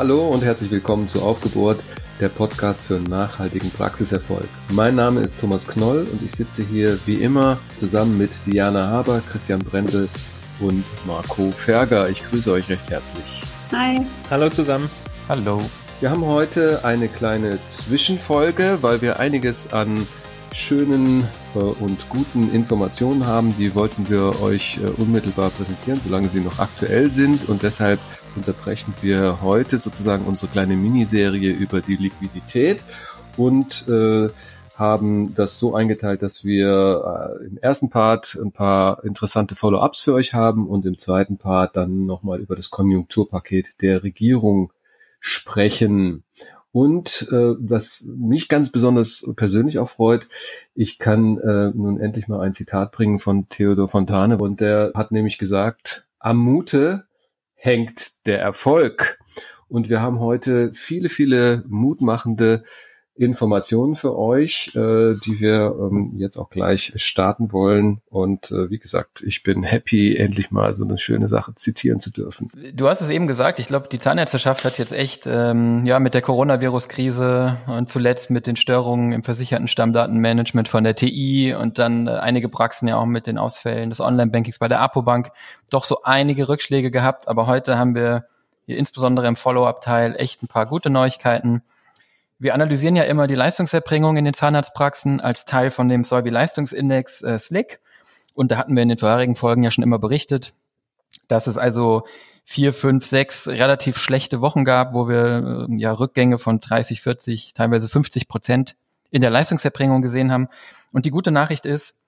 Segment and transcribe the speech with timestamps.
[0.00, 1.76] Hallo und herzlich willkommen zu Aufgebot,
[2.20, 4.48] der Podcast für nachhaltigen Praxiserfolg.
[4.70, 9.20] Mein Name ist Thomas Knoll und ich sitze hier wie immer zusammen mit Diana Haber,
[9.30, 10.08] Christian Brendel
[10.58, 12.08] und Marco Ferger.
[12.08, 13.42] Ich grüße euch recht herzlich.
[13.72, 14.00] Hi.
[14.30, 14.88] Hallo zusammen.
[15.28, 15.60] Hallo.
[16.00, 20.06] Wir haben heute eine kleine Zwischenfolge, weil wir einiges an
[20.54, 23.54] schönen äh, und guten Informationen haben.
[23.58, 27.50] Die wollten wir euch äh, unmittelbar präsentieren, solange sie noch aktuell sind.
[27.50, 28.00] Und deshalb
[28.36, 32.84] unterbrechen wir heute sozusagen unsere kleine Miniserie über die Liquidität
[33.36, 34.30] und äh,
[34.74, 40.14] haben das so eingeteilt, dass wir äh, im ersten Part ein paar interessante Follow-ups für
[40.14, 44.72] euch haben und im zweiten Part dann nochmal über das Konjunkturpaket der Regierung
[45.20, 46.24] sprechen.
[46.72, 50.28] Und äh, was mich ganz besonders persönlich auch freut,
[50.74, 55.12] ich kann äh, nun endlich mal ein Zitat bringen von Theodor Fontane und der hat
[55.12, 57.04] nämlich gesagt, am Mute
[57.60, 59.18] hängt der Erfolg.
[59.68, 62.64] Und wir haben heute viele, viele mutmachende
[63.20, 68.00] Informationen für euch, äh, die wir ähm, jetzt auch gleich starten wollen.
[68.08, 72.10] Und äh, wie gesagt, ich bin happy, endlich mal so eine schöne Sache zitieren zu
[72.10, 72.50] dürfen.
[72.72, 76.14] Du hast es eben gesagt, ich glaube, die Zahnärzteschaft hat jetzt echt ähm, ja mit
[76.14, 82.06] der Coronavirus-Krise und zuletzt mit den Störungen im versicherten Stammdatenmanagement von der TI und dann
[82.06, 85.30] äh, einige Praxen ja auch mit den Ausfällen des Online-Bankings bei der Apobank
[85.70, 87.28] doch so einige Rückschläge gehabt.
[87.28, 88.24] Aber heute haben wir
[88.64, 91.62] hier insbesondere im Follow-up-Teil echt ein paar gute Neuigkeiten.
[92.40, 97.38] Wir analysieren ja immer die Leistungserbringung in den Zahnarztpraxen als Teil von dem Solvi-Leistungsindex äh,
[97.38, 97.80] SLIC.
[98.32, 100.54] Und da hatten wir in den vorherigen Folgen ja schon immer berichtet,
[101.28, 102.04] dass es also
[102.42, 107.52] vier, fünf, sechs relativ schlechte Wochen gab, wo wir äh, ja Rückgänge von 30, 40,
[107.52, 108.74] teilweise 50 Prozent
[109.10, 110.48] in der Leistungserbringung gesehen haben.
[110.94, 111.98] Und die gute Nachricht ist,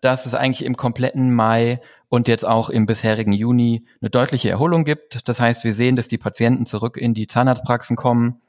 [0.00, 4.84] dass es eigentlich im kompletten Mai und jetzt auch im bisherigen Juni eine deutliche Erholung
[4.84, 5.28] gibt.
[5.28, 8.40] Das heißt, wir sehen, dass die Patienten zurück in die Zahnarztpraxen kommen,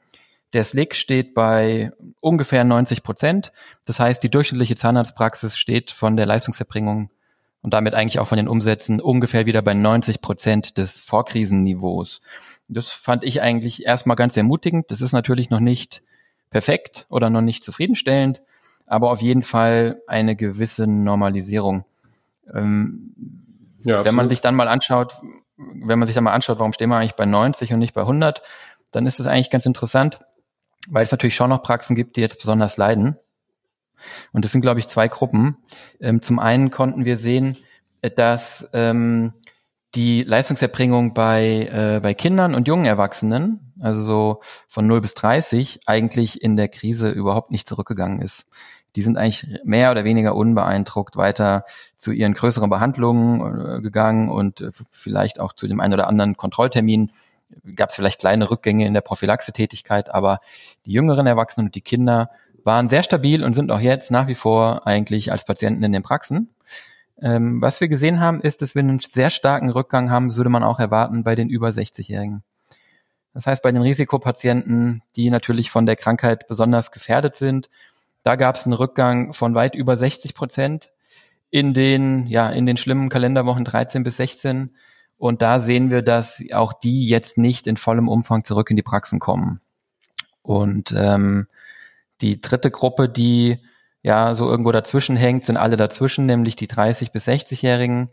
[0.52, 3.52] der Slick steht bei ungefähr 90 Prozent.
[3.84, 7.10] Das heißt, die durchschnittliche Zahnarztpraxis steht von der Leistungserbringung
[7.62, 12.20] und damit eigentlich auch von den Umsätzen ungefähr wieder bei 90 Prozent des Vorkrisenniveaus.
[12.68, 14.90] Das fand ich eigentlich erstmal ganz ermutigend.
[14.90, 16.02] Das ist natürlich noch nicht
[16.50, 18.40] perfekt oder noch nicht zufriedenstellend,
[18.86, 21.84] aber auf jeden Fall eine gewisse Normalisierung.
[22.54, 23.14] Ähm,
[23.84, 25.20] ja, wenn man sich dann mal anschaut,
[25.56, 28.02] wenn man sich dann mal anschaut, warum stehen wir eigentlich bei 90 und nicht bei
[28.02, 28.42] 100,
[28.92, 30.20] dann ist es eigentlich ganz interessant
[30.90, 33.16] weil es natürlich schon noch Praxen gibt, die jetzt besonders leiden.
[34.32, 35.56] Und das sind, glaube ich, zwei Gruppen.
[36.00, 37.56] Ähm, zum einen konnten wir sehen,
[38.00, 39.32] äh, dass ähm,
[39.94, 45.80] die Leistungserbringung bei, äh, bei Kindern und jungen Erwachsenen, also so von 0 bis 30,
[45.86, 48.48] eigentlich in der Krise überhaupt nicht zurückgegangen ist.
[48.96, 51.64] Die sind eigentlich mehr oder weniger unbeeindruckt weiter
[51.96, 56.36] zu ihren größeren Behandlungen äh, gegangen und äh, vielleicht auch zu dem einen oder anderen
[56.36, 57.10] Kontrolltermin
[57.74, 60.40] gab es vielleicht kleine Rückgänge in der Prophylaxe-Tätigkeit, aber
[60.86, 62.30] die jüngeren Erwachsenen und die Kinder
[62.64, 66.02] waren sehr stabil und sind auch jetzt nach wie vor eigentlich als Patienten in den
[66.02, 66.50] Praxen.
[67.20, 70.62] Ähm, was wir gesehen haben, ist, dass wir einen sehr starken Rückgang haben, würde man
[70.62, 72.42] auch erwarten bei den über 60-Jährigen.
[73.34, 77.68] Das heißt, bei den Risikopatienten, die natürlich von der Krankheit besonders gefährdet sind,
[78.22, 80.92] da gab es einen Rückgang von weit über 60 Prozent
[81.50, 84.74] in den, ja, in den schlimmen Kalenderwochen 13 bis 16
[85.18, 88.82] und da sehen wir, dass auch die jetzt nicht in vollem Umfang zurück in die
[88.82, 89.60] Praxen kommen.
[90.42, 91.48] Und ähm,
[92.20, 93.58] die dritte Gruppe, die
[94.02, 98.10] ja so irgendwo dazwischen hängt, sind alle dazwischen, nämlich die 30 bis 60-Jährigen.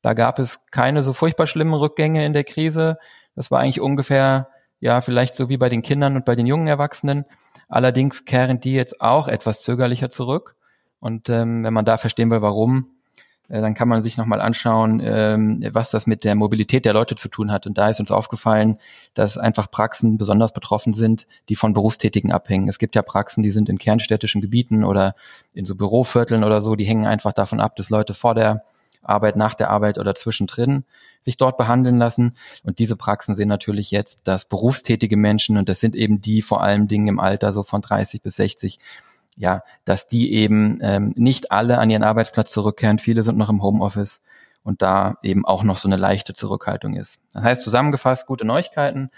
[0.00, 2.98] Da gab es keine so furchtbar schlimmen Rückgänge in der Krise.
[3.34, 4.48] Das war eigentlich ungefähr,
[4.80, 7.24] ja, vielleicht so wie bei den Kindern und bei den jungen Erwachsenen.
[7.68, 10.56] Allerdings kehren die jetzt auch etwas zögerlicher zurück.
[11.00, 12.95] Und ähm, wenn man da verstehen will, warum,
[13.48, 17.28] dann kann man sich nochmal anschauen, ähm, was das mit der Mobilität der Leute zu
[17.28, 17.66] tun hat.
[17.66, 18.78] Und da ist uns aufgefallen,
[19.14, 22.68] dass einfach Praxen besonders betroffen sind, die von Berufstätigen abhängen.
[22.68, 25.14] Es gibt ja Praxen, die sind in kernstädtischen Gebieten oder
[25.54, 28.64] in so Bürovierteln oder so, die hängen einfach davon ab, dass Leute vor der
[29.02, 30.84] Arbeit, nach der Arbeit oder zwischendrin
[31.20, 32.36] sich dort behandeln lassen.
[32.64, 36.62] Und diese Praxen sehen natürlich jetzt, dass berufstätige Menschen, und das sind eben die vor
[36.62, 38.78] allem Dingen im Alter so von 30 bis 60,
[39.36, 42.98] ja, dass die eben ähm, nicht alle an ihren Arbeitsplatz zurückkehren.
[42.98, 44.22] Viele sind noch im Homeoffice
[44.62, 47.20] und da eben auch noch so eine leichte Zurückhaltung ist.
[47.32, 49.10] Das heißt zusammengefasst gute Neuigkeiten,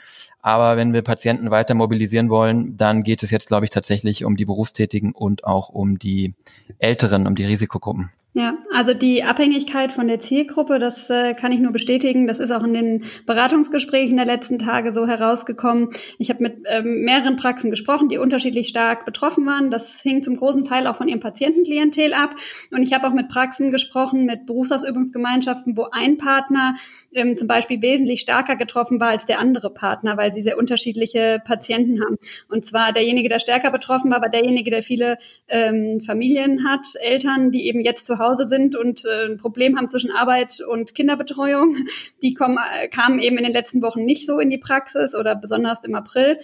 [0.43, 4.37] aber wenn wir Patienten weiter mobilisieren wollen, dann geht es jetzt, glaube ich, tatsächlich um
[4.37, 6.35] die Berufstätigen und auch um die
[6.79, 8.11] Älteren, um die Risikogruppen.
[8.35, 12.27] Ja, also die Abhängigkeit von der Zielgruppe, das äh, kann ich nur bestätigen.
[12.27, 15.91] Das ist auch in den Beratungsgesprächen der letzten Tage so herausgekommen.
[16.19, 19.71] Ich habe mit ähm, mehreren Praxen gesprochen, die unterschiedlich stark betroffen waren.
[19.71, 22.35] Das hing zum großen Teil auch von ihrem Patientenklientel ab.
[22.71, 26.77] Und ich habe auch mit Praxen gesprochen, mit Berufsausübungsgemeinschaften, wo ein Partner
[27.15, 31.41] ähm, zum Beispiel wesentlich stärker getroffen war als der andere Partner, weil sie sehr unterschiedliche
[31.45, 32.19] Patienten haben.
[32.51, 35.17] Und zwar derjenige, der stärker betroffen war, war derjenige, der viele
[35.49, 39.88] ähm, Familien hat, Eltern, die eben jetzt zu Hause sind und äh, ein Problem haben
[39.88, 41.76] zwischen Arbeit und Kinderbetreuung.
[42.23, 45.35] Die kommen, äh, kamen eben in den letzten Wochen nicht so in die Praxis oder
[45.35, 46.38] besonders im April.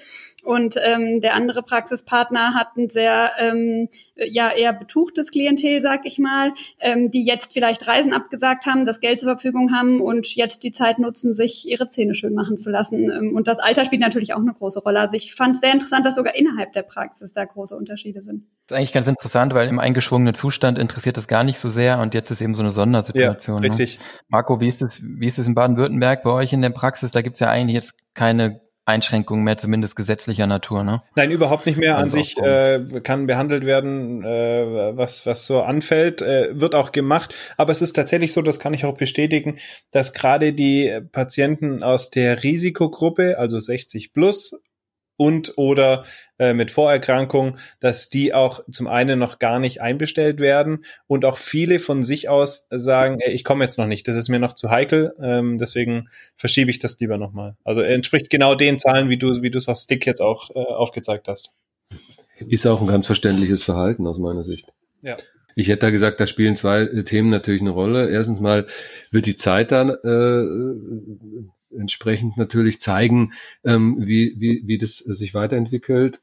[0.44, 6.18] Und ähm, der andere Praxispartner hat ein sehr ähm, ja eher betuchtes Klientel, sag ich
[6.18, 10.62] mal, ähm, die jetzt vielleicht Reisen abgesagt haben, das Geld zur Verfügung haben und jetzt
[10.62, 13.10] die Zeit nutzen, sich ihre Zähne schön machen zu lassen.
[13.10, 15.00] Ähm, und das Alter spielt natürlich auch eine große Rolle.
[15.00, 18.44] Also ich fand es sehr interessant, dass sogar innerhalb der Praxis da große Unterschiede sind.
[18.66, 21.98] Das ist eigentlich ganz interessant, weil im eingeschwungenen Zustand interessiert es gar nicht so sehr
[22.00, 23.62] und jetzt ist eben so eine Sondersituation.
[23.62, 23.68] Ja, ne?
[23.68, 23.98] richtig.
[23.98, 24.04] Ne?
[24.28, 27.10] Marco, wie ist es, wie ist es in Baden-Württemberg bei euch in der Praxis?
[27.10, 31.02] Da gibt es ja eigentlich jetzt keine Einschränkungen mehr, zumindest gesetzlicher Natur, ne?
[31.14, 31.96] Nein, überhaupt nicht mehr.
[31.96, 37.34] An sich äh, kann behandelt werden, äh, was, was so anfällt, äh, wird auch gemacht.
[37.56, 39.58] Aber es ist tatsächlich so, das kann ich auch bestätigen,
[39.90, 44.60] dass gerade die Patienten aus der Risikogruppe, also 60 plus,
[45.16, 46.04] und oder
[46.38, 51.38] äh, mit Vorerkrankungen, dass die auch zum einen noch gar nicht einbestellt werden und auch
[51.38, 54.52] viele von sich aus sagen, ey, ich komme jetzt noch nicht, das ist mir noch
[54.52, 57.56] zu heikel, ähm, deswegen verschiebe ich das lieber nochmal.
[57.64, 60.58] Also entspricht genau den Zahlen, wie du wie du es auf Stick jetzt auch äh,
[60.58, 61.50] aufgezeigt hast.
[62.48, 64.66] Ist auch ein ganz verständliches Verhalten aus meiner Sicht.
[65.02, 65.16] Ja.
[65.56, 68.10] Ich hätte da gesagt, da spielen zwei äh, Themen natürlich eine Rolle.
[68.10, 68.66] Erstens mal
[69.10, 71.44] wird die Zeit dann äh,
[71.78, 73.32] entsprechend natürlich zeigen,
[73.64, 76.20] ähm, wie, wie, wie das sich weiterentwickelt.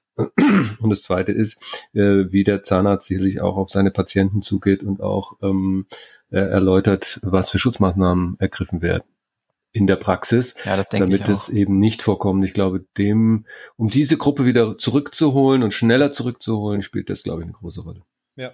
[0.80, 5.01] Und das Zweite ist, äh, wie der Zahnarzt sicherlich auch auf seine Patienten zugeht und
[5.01, 5.88] auch ähm,
[6.30, 9.03] erläutert, was für Schutzmaßnahmen ergriffen werden
[9.74, 12.44] in der Praxis, ja, damit es eben nicht vorkommt.
[12.44, 13.45] Ich glaube, dem,
[13.77, 18.01] um diese Gruppe wieder zurückzuholen und schneller zurückzuholen, spielt das, glaube ich, eine große Rolle.
[18.36, 18.51] Ja.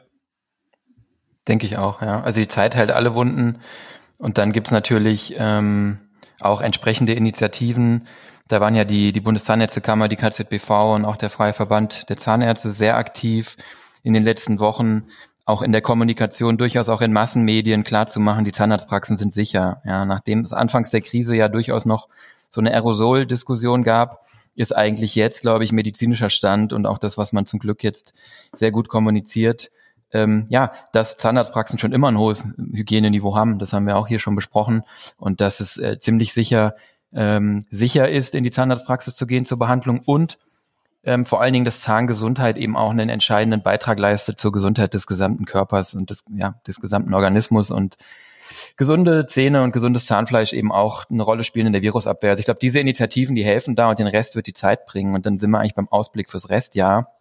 [1.47, 2.21] Denke ich auch, ja.
[2.21, 3.59] Also die Zeit hält alle Wunden.
[4.19, 5.99] Und dann gibt's natürlich ähm,
[6.39, 8.07] auch entsprechende Initiativen.
[8.47, 12.69] Da waren ja die, die Bundeszahnärztekammer, die KZBV und auch der Freie Verband der Zahnärzte
[12.69, 13.57] sehr aktiv
[14.03, 15.07] in den letzten Wochen,
[15.45, 19.81] auch in der Kommunikation, durchaus auch in Massenmedien klarzumachen, die Zahnarztpraxen sind sicher.
[19.85, 22.07] Ja, nachdem es anfangs der Krise ja durchaus noch
[22.51, 24.25] so eine Aerosol-Diskussion gab,
[24.55, 28.13] ist eigentlich jetzt, glaube ich, medizinischer Stand und auch das, was man zum Glück jetzt
[28.53, 29.71] sehr gut kommuniziert,
[30.12, 33.59] ähm, ja, dass Zahnarztpraxen schon immer ein hohes Hygieneniveau haben.
[33.59, 34.83] Das haben wir auch hier schon besprochen.
[35.18, 36.75] Und dass es äh, ziemlich sicher,
[37.13, 40.38] ähm, sicher ist, in die Zahnarztpraxis zu gehen zur Behandlung und
[41.04, 45.07] ähm, vor allen Dingen, dass Zahngesundheit eben auch einen entscheidenden Beitrag leistet zur Gesundheit des
[45.07, 47.95] gesamten Körpers und des, ja, des gesamten Organismus und
[48.75, 52.31] gesunde Zähne und gesundes Zahnfleisch eben auch eine Rolle spielen in der Virusabwehr.
[52.31, 55.15] Also ich glaube, diese Initiativen, die helfen da und den Rest wird die Zeit bringen.
[55.15, 57.16] Und dann sind wir eigentlich beim Ausblick fürs Restjahr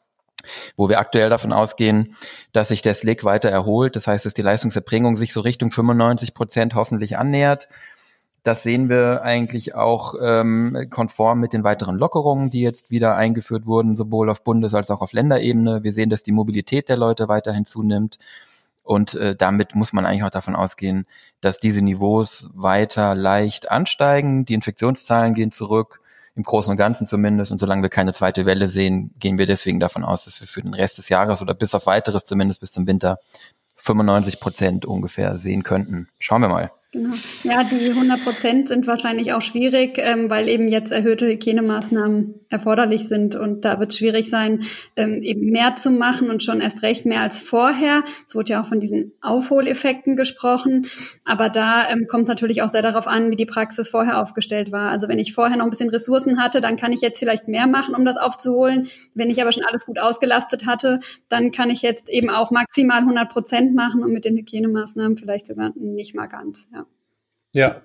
[0.77, 2.15] wo wir aktuell davon ausgehen,
[2.53, 3.97] dass sich der Slick weiter erholt.
[3.97, 7.69] Das heißt, dass die Leistungserbringung sich so Richtung 95 Prozent hoffentlich annähert.
[8.43, 13.67] Das sehen wir eigentlich auch ähm, konform mit den weiteren Lockerungen, die jetzt wieder eingeführt
[13.67, 15.83] wurden, sowohl auf Bundes- als auch auf Länderebene.
[15.83, 18.19] Wir sehen, dass die Mobilität der Leute weiterhin zunimmt.
[18.85, 21.07] Und äh, damit muss man eigentlich auch davon ausgehen,
[21.41, 24.45] dass diese Niveaus weiter leicht ansteigen.
[24.45, 26.01] Die Infektionszahlen gehen zurück
[26.37, 27.51] im Großen und Ganzen zumindest.
[27.51, 30.63] Und solange wir keine zweite Welle sehen, gehen wir deswegen davon aus, dass wir für
[30.63, 33.19] den Rest des Jahres oder bis auf weiteres zumindest bis zum Winter
[33.77, 36.09] 95 Prozent ungefähr sehen könnten.
[36.19, 36.71] Schauen wir mal.
[36.93, 37.15] Genau.
[37.43, 43.09] Ja, die 100 Prozent sind wahrscheinlich auch schwierig, ähm, weil eben jetzt erhöhte Hygienemaßnahmen erforderlich
[43.09, 44.63] sind und da wird es schwierig sein,
[44.95, 48.05] ähm, eben mehr zu machen und schon erst recht mehr als vorher.
[48.29, 50.87] Es wurde ja auch von diesen Aufholeffekten gesprochen,
[51.25, 54.71] aber da ähm, kommt es natürlich auch sehr darauf an, wie die Praxis vorher aufgestellt
[54.73, 54.91] war.
[54.91, 57.67] Also wenn ich vorher noch ein bisschen Ressourcen hatte, dann kann ich jetzt vielleicht mehr
[57.67, 58.87] machen, um das aufzuholen.
[59.13, 63.01] Wenn ich aber schon alles gut ausgelastet hatte, dann kann ich jetzt eben auch maximal
[63.01, 66.69] 100 Prozent machen und mit den Hygienemaßnahmen vielleicht sogar nicht mal ganz.
[66.73, 66.86] Ja.
[67.57, 67.83] Ja,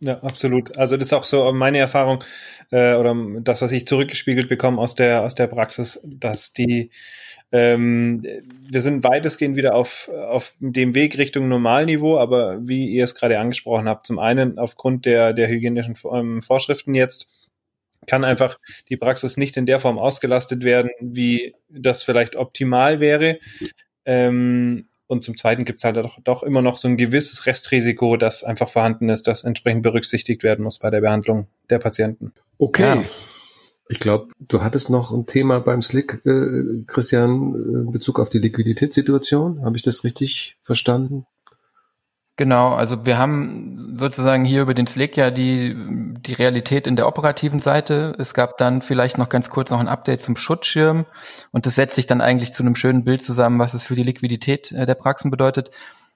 [0.00, 0.76] ja, absolut.
[0.76, 2.22] Also das ist auch so meine Erfahrung
[2.70, 6.90] äh, oder das, was ich zurückgespiegelt bekomme aus der aus der Praxis, dass die
[7.52, 8.22] ähm,
[8.70, 13.38] wir sind weitestgehend wieder auf auf dem Weg Richtung Normalniveau, aber wie ihr es gerade
[13.38, 17.28] angesprochen habt, zum einen aufgrund der der hygienischen ähm, Vorschriften jetzt
[18.06, 18.58] kann einfach
[18.90, 23.38] die Praxis nicht in der Form ausgelastet werden, wie das vielleicht optimal wäre.
[24.04, 28.16] Ähm, und zum Zweiten gibt es halt doch, doch immer noch so ein gewisses Restrisiko,
[28.16, 32.32] das einfach vorhanden ist, das entsprechend berücksichtigt werden muss bei der Behandlung der Patienten.
[32.58, 32.82] Okay.
[33.00, 33.04] Ja.
[33.90, 38.38] Ich glaube, du hattest noch ein Thema beim Slick, äh, Christian, in Bezug auf die
[38.38, 39.62] Liquiditätssituation.
[39.62, 41.26] Habe ich das richtig verstanden?
[42.36, 45.76] Genau, also wir haben sozusagen hier über den Slack ja die,
[46.18, 48.12] die Realität in der operativen Seite.
[48.18, 51.06] Es gab dann vielleicht noch ganz kurz noch ein Update zum Schutzschirm
[51.52, 54.02] und das setzt sich dann eigentlich zu einem schönen Bild zusammen, was es für die
[54.02, 55.70] Liquidität äh, der Praxen bedeutet.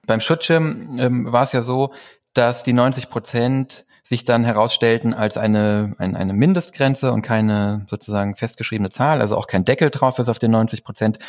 [0.05, 1.93] Beim Schutzschirm ähm, war es ja so,
[2.33, 8.35] dass die 90 Prozent sich dann herausstellten als eine, eine, eine Mindestgrenze und keine sozusagen
[8.35, 11.19] festgeschriebene Zahl, also auch kein Deckel drauf ist auf den 90 Prozent.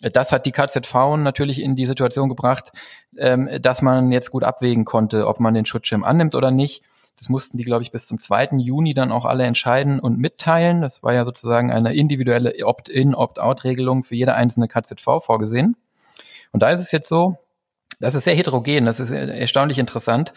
[0.00, 2.72] Das hat die KZV natürlich in die Situation gebracht,
[3.18, 6.82] ähm, dass man jetzt gut abwägen konnte, ob man den Schutzschirm annimmt oder nicht.
[7.18, 8.56] Das mussten die, glaube ich, bis zum 2.
[8.58, 10.80] Juni dann auch alle entscheiden und mitteilen.
[10.80, 15.76] Das war ja sozusagen eine individuelle Opt-in, Opt-out-Regelung für jede einzelne KZV vorgesehen.
[16.52, 17.36] Und da ist es jetzt so,
[18.00, 20.32] das ist sehr heterogen, das ist erstaunlich interessant,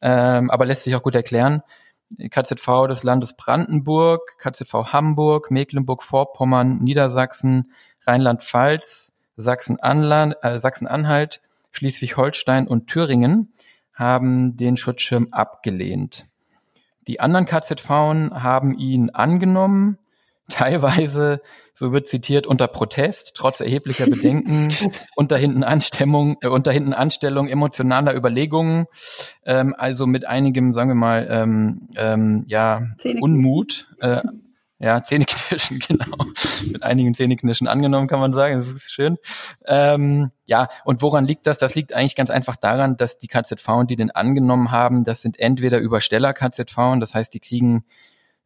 [0.00, 1.62] ähm, aber lässt sich auch gut erklären.
[2.18, 7.64] KZV des Landes Brandenburg, KZV Hamburg, Mecklenburg-Vorpommern, Niedersachsen,
[8.06, 10.88] Rheinland-Pfalz, Sachsen-Anhalt, äh, Sachsen
[11.72, 13.52] Schleswig-Holstein und Thüringen
[13.94, 16.26] haben den Schutzschirm abgelehnt.
[17.06, 19.98] Die anderen KZV haben ihn angenommen,
[20.50, 21.40] teilweise,
[21.72, 24.68] so wird zitiert, unter Protest, trotz erheblicher Bedenken,
[25.16, 28.86] unter hinten Anstellung, äh, unter hinten Anstellung emotionaler Überlegungen,
[29.46, 32.82] ähm, also mit einigem, sagen wir mal, ähm, ähm, ja,
[33.20, 34.20] Unmut, äh,
[34.82, 36.24] ja, Zähneknirschen, genau.
[36.72, 38.56] Mit einigen Zähneknirschen angenommen, kann man sagen.
[38.56, 39.18] Das ist schön.
[39.66, 41.58] Ähm, ja, und woran liegt das?
[41.58, 45.38] Das liegt eigentlich ganz einfach daran, dass die KZV, die den angenommen haben, das sind
[45.38, 47.84] entweder Übersteller KZV, das heißt, die kriegen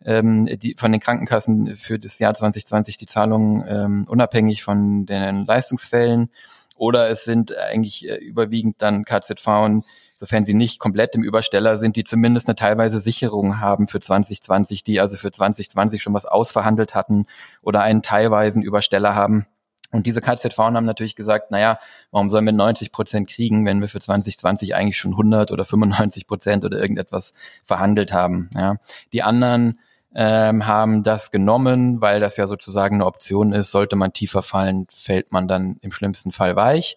[0.04, 5.46] ähm, die von den Krankenkassen für das Jahr 2020 die Zahlungen ähm, unabhängig von den
[5.46, 6.30] Leistungsfällen,
[6.76, 9.82] oder es sind eigentlich äh, überwiegend dann KZV,
[10.16, 14.82] sofern sie nicht komplett im Übersteller sind, die zumindest eine teilweise Sicherung haben für 2020,
[14.82, 17.26] die also für 2020 schon was ausverhandelt hatten
[17.62, 19.46] oder einen teilweisen Übersteller haben.
[19.92, 21.78] Und diese KZV haben natürlich gesagt, naja,
[22.10, 26.26] warum sollen wir 90 Prozent kriegen, wenn wir für 2020 eigentlich schon 100 oder 95
[26.26, 27.32] Prozent oder irgendetwas
[27.62, 28.50] verhandelt haben.
[28.56, 28.76] Ja.
[29.12, 29.78] Die anderen
[30.14, 33.70] ähm, haben das genommen, weil das ja sozusagen eine Option ist.
[33.70, 36.96] Sollte man tiefer fallen, fällt man dann im schlimmsten Fall weich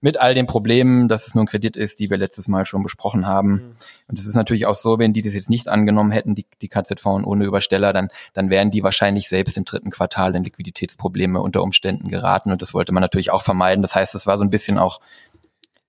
[0.00, 2.82] mit all den Problemen, dass es nur ein Kredit ist, die wir letztes Mal schon
[2.82, 3.50] besprochen haben.
[3.50, 3.72] Mhm.
[4.06, 6.68] Und es ist natürlich auch so, wenn die das jetzt nicht angenommen hätten, die, die
[6.68, 11.62] KZV ohne Übersteller, dann, dann wären die wahrscheinlich selbst im dritten Quartal in Liquiditätsprobleme unter
[11.62, 12.52] Umständen geraten.
[12.52, 13.82] Und das wollte man natürlich auch vermeiden.
[13.82, 15.00] Das heißt, es war so ein bisschen auch,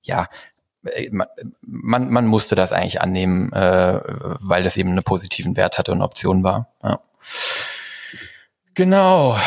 [0.02, 0.28] ja,
[1.62, 4.00] man, man musste das eigentlich annehmen, äh,
[4.40, 6.70] weil das eben einen positiven Wert hatte und Option war.
[6.84, 7.00] Ja.
[8.76, 9.38] Genau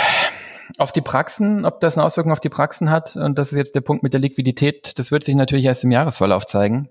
[0.78, 3.74] auf die Praxen, ob das eine Auswirkung auf die Praxen hat, und das ist jetzt
[3.74, 6.88] der Punkt mit der Liquidität, das wird sich natürlich erst im Jahresverlauf zeigen.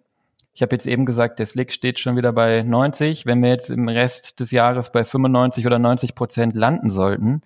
[0.53, 3.25] Ich habe jetzt eben gesagt, der Slick steht schon wieder bei 90.
[3.25, 7.41] Wenn wir jetzt im Rest des Jahres bei 95 oder 90 Prozent landen sollten,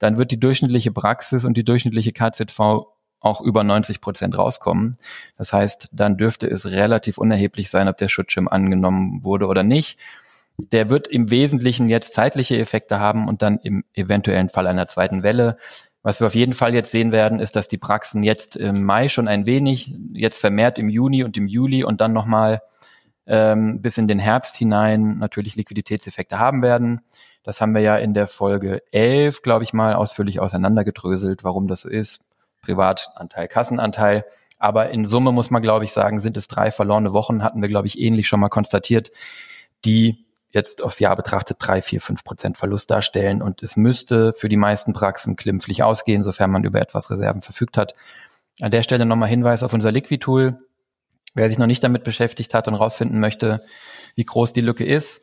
[0.00, 2.86] dann wird die durchschnittliche Praxis und die durchschnittliche KZV
[3.20, 4.96] auch über 90 Prozent rauskommen.
[5.36, 9.98] Das heißt, dann dürfte es relativ unerheblich sein, ob der Schutzschirm angenommen wurde oder nicht
[10.72, 15.22] der wird im Wesentlichen jetzt zeitliche Effekte haben und dann im eventuellen Fall einer zweiten
[15.22, 15.56] Welle.
[16.02, 19.08] Was wir auf jeden Fall jetzt sehen werden, ist, dass die Praxen jetzt im Mai
[19.08, 22.62] schon ein wenig, jetzt vermehrt im Juni und im Juli und dann nochmal
[23.26, 27.02] ähm, bis in den Herbst hinein natürlich Liquiditätseffekte haben werden.
[27.42, 31.80] Das haben wir ja in der Folge 11, glaube ich mal, ausführlich auseinandergedröselt, warum das
[31.80, 32.29] so ist.
[32.62, 34.24] Privatanteil, Kassenanteil.
[34.58, 37.68] Aber in Summe muss man, glaube ich, sagen, sind es drei verlorene Wochen, hatten wir,
[37.68, 39.10] glaube ich, ähnlich schon mal konstatiert,
[39.84, 43.40] die jetzt aufs Jahr betrachtet drei, vier, fünf Prozent Verlust darstellen.
[43.40, 47.76] Und es müsste für die meisten Praxen klimpflich ausgehen, sofern man über etwas Reserven verfügt
[47.76, 47.94] hat.
[48.60, 50.58] An der Stelle nochmal Hinweis auf unser Liquid-Tool.
[51.34, 53.62] Wer sich noch nicht damit beschäftigt hat und rausfinden möchte,
[54.16, 55.22] wie groß die Lücke ist,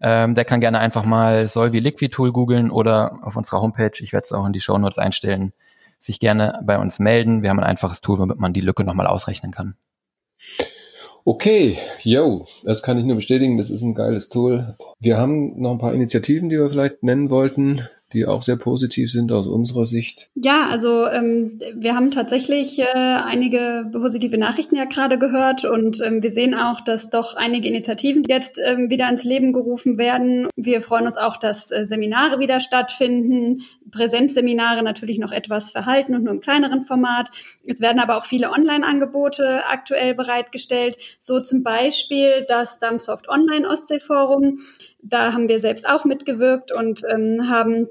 [0.00, 4.12] ähm, der kann gerne einfach mal Solvi Liquid Tool googeln oder auf unserer Homepage, ich
[4.12, 5.52] werde es auch in die Show Notes einstellen,
[6.04, 7.42] sich gerne bei uns melden.
[7.42, 9.74] Wir haben ein einfaches Tool, womit man die Lücke nochmal ausrechnen kann.
[11.26, 14.76] Okay, yo, das kann ich nur bestätigen, das ist ein geiles Tool.
[15.00, 19.10] Wir haben noch ein paar Initiativen, die wir vielleicht nennen wollten die auch sehr positiv
[19.10, 20.30] sind aus unserer Sicht?
[20.34, 26.22] Ja, also ähm, wir haben tatsächlich äh, einige positive Nachrichten ja gerade gehört und ähm,
[26.22, 30.46] wir sehen auch, dass doch einige Initiativen jetzt ähm, wieder ins Leben gerufen werden.
[30.56, 36.24] Wir freuen uns auch, dass äh, Seminare wieder stattfinden, Präsenzseminare natürlich noch etwas verhalten und
[36.24, 37.30] nur im kleineren Format.
[37.66, 44.58] Es werden aber auch viele Online-Angebote aktuell bereitgestellt, so zum Beispiel das Dumpsoft Online Ostseeforum.
[45.02, 47.88] Da haben wir selbst auch mitgewirkt und ähm, haben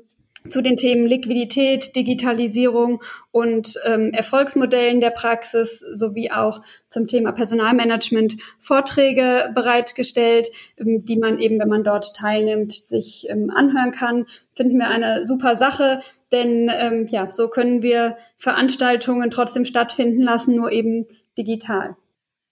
[0.48, 8.38] zu den Themen Liquidität, Digitalisierung und ähm, Erfolgsmodellen der Praxis sowie auch zum Thema Personalmanagement
[8.60, 14.26] Vorträge bereitgestellt, ähm, die man eben, wenn man dort teilnimmt, sich ähm, anhören kann.
[14.54, 20.56] Finden wir eine super Sache, denn ähm, ja, so können wir Veranstaltungen trotzdem stattfinden lassen,
[20.56, 21.08] nur eben
[21.38, 21.96] digital.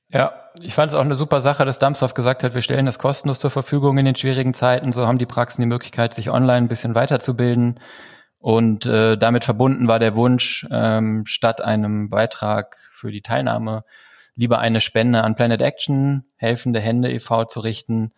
[0.09, 2.99] Ja, ich fand es auch eine super Sache, dass Dumpsoft gesagt hat, wir stellen das
[2.99, 4.91] kostenlos zur Verfügung in den schwierigen Zeiten.
[4.91, 7.79] So haben die Praxen die Möglichkeit, sich online ein bisschen weiterzubilden.
[8.39, 13.83] Und äh, damit verbunden war der Wunsch, ähm, statt einem Beitrag für die Teilnahme
[14.35, 17.45] lieber eine Spende an Planet Action, Helfende Hände e.V.
[17.45, 18.11] zu richten.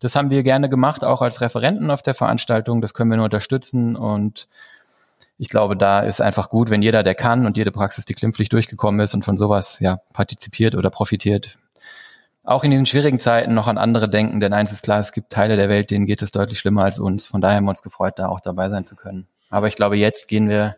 [0.00, 2.80] Das haben wir gerne gemacht, auch als Referenten auf der Veranstaltung.
[2.80, 4.48] Das können wir nur unterstützen und
[5.36, 8.48] ich glaube, da ist einfach gut, wenn jeder, der kann und jede Praxis, die klimpflich
[8.48, 11.58] durchgekommen ist und von sowas ja partizipiert oder profitiert,
[12.44, 15.30] auch in diesen schwierigen Zeiten noch an andere denken, denn eins ist klar, es gibt
[15.30, 17.26] Teile der Welt, denen geht es deutlich schlimmer als uns.
[17.26, 19.26] Von daher haben wir uns gefreut, da auch dabei sein zu können.
[19.48, 20.76] Aber ich glaube, jetzt gehen wir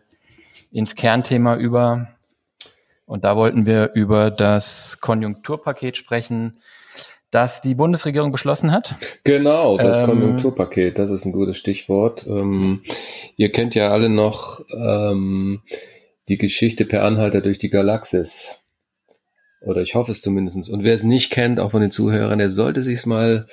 [0.71, 2.07] ins Kernthema über.
[3.05, 6.59] Und da wollten wir über das Konjunkturpaket sprechen,
[7.31, 8.95] das die Bundesregierung beschlossen hat.
[9.23, 12.25] Genau, das ähm, Konjunkturpaket, das ist ein gutes Stichwort.
[12.27, 12.81] Ähm,
[13.35, 15.61] ihr kennt ja alle noch ähm,
[16.29, 18.63] die Geschichte per Anhalter durch die Galaxis.
[19.61, 20.69] Oder ich hoffe es zumindestens.
[20.69, 23.47] Und wer es nicht kennt, auch von den Zuhörern, der sollte sich mal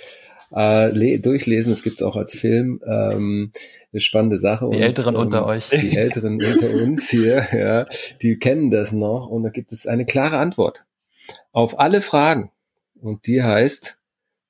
[0.53, 1.73] äh, durchlesen.
[1.73, 2.81] Es gibt es auch als Film.
[2.87, 3.53] Ähm,
[3.93, 4.69] eine spannende Sache.
[4.71, 5.71] Die und, Älteren ähm, unter euch.
[5.71, 7.87] Die Älteren unter uns hier, ja,
[8.23, 9.29] die kennen das noch.
[9.29, 10.85] Und da gibt es eine klare Antwort
[11.53, 12.51] auf alle Fragen
[13.01, 13.97] und die heißt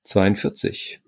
[0.04, 1.00] 42.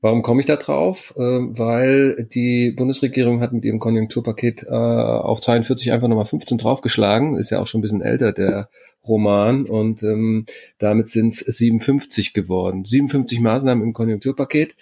[0.00, 1.12] Warum komme ich da drauf?
[1.16, 7.36] Äh, weil die Bundesregierung hat mit ihrem Konjunkturpaket äh, auf 42 einfach nochmal 15 draufgeschlagen.
[7.36, 8.68] Ist ja auch schon ein bisschen älter, der
[9.06, 9.64] Roman.
[9.66, 10.46] Und ähm,
[10.78, 12.84] damit sind es 57 geworden.
[12.84, 14.76] 57 Maßnahmen im Konjunkturpaket.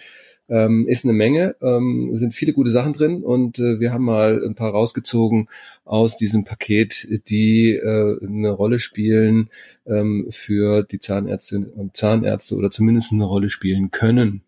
[0.49, 4.41] Ähm, ist eine Menge, ähm, sind viele gute Sachen drin und äh, wir haben mal
[4.45, 5.49] ein paar rausgezogen
[5.83, 9.49] aus diesem Paket, die eine Rolle spielen
[9.85, 14.43] ähm, für die Zahnärztinnen und Zahnärzte oder zumindest eine Rolle spielen können.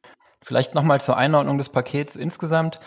[0.49, 2.79] Vielleicht nochmal zur Einordnung des Pakets insgesamt.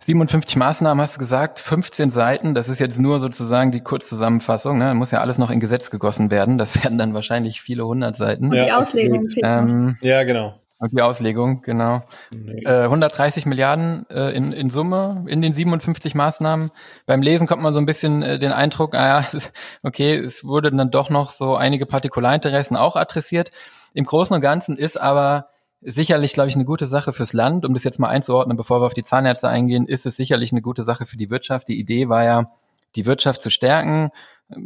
[0.00, 4.94] 57 Maßnahmen hast du gesagt, 15 Seiten, das ist jetzt nur sozusagen die Kurzzusammenfassung, ne?
[4.94, 8.46] muss ja alles noch in Gesetz gegossen werden, das werden dann wahrscheinlich viele hundert Seiten.
[8.46, 9.28] Und die Auslegung.
[9.44, 10.58] Ähm, ja, genau.
[10.78, 12.02] Und die Auslegung, genau.
[12.34, 12.64] Nee.
[12.64, 16.72] Äh, 130 Milliarden äh, in, in Summe in den 57 Maßnahmen.
[17.06, 19.52] Beim Lesen kommt man so ein bisschen äh, den Eindruck, ah ja, es ist,
[19.84, 23.52] okay, es wurde dann doch noch so einige Partikularinteressen auch adressiert.
[23.92, 25.50] Im Großen und Ganzen ist aber
[25.84, 27.64] sicherlich, glaube ich, eine gute Sache fürs Land.
[27.64, 30.62] Um das jetzt mal einzuordnen, bevor wir auf die Zahnärzte eingehen, ist es sicherlich eine
[30.62, 31.68] gute Sache für die Wirtschaft.
[31.68, 32.50] Die Idee war ja,
[32.96, 34.10] die Wirtschaft zu stärken,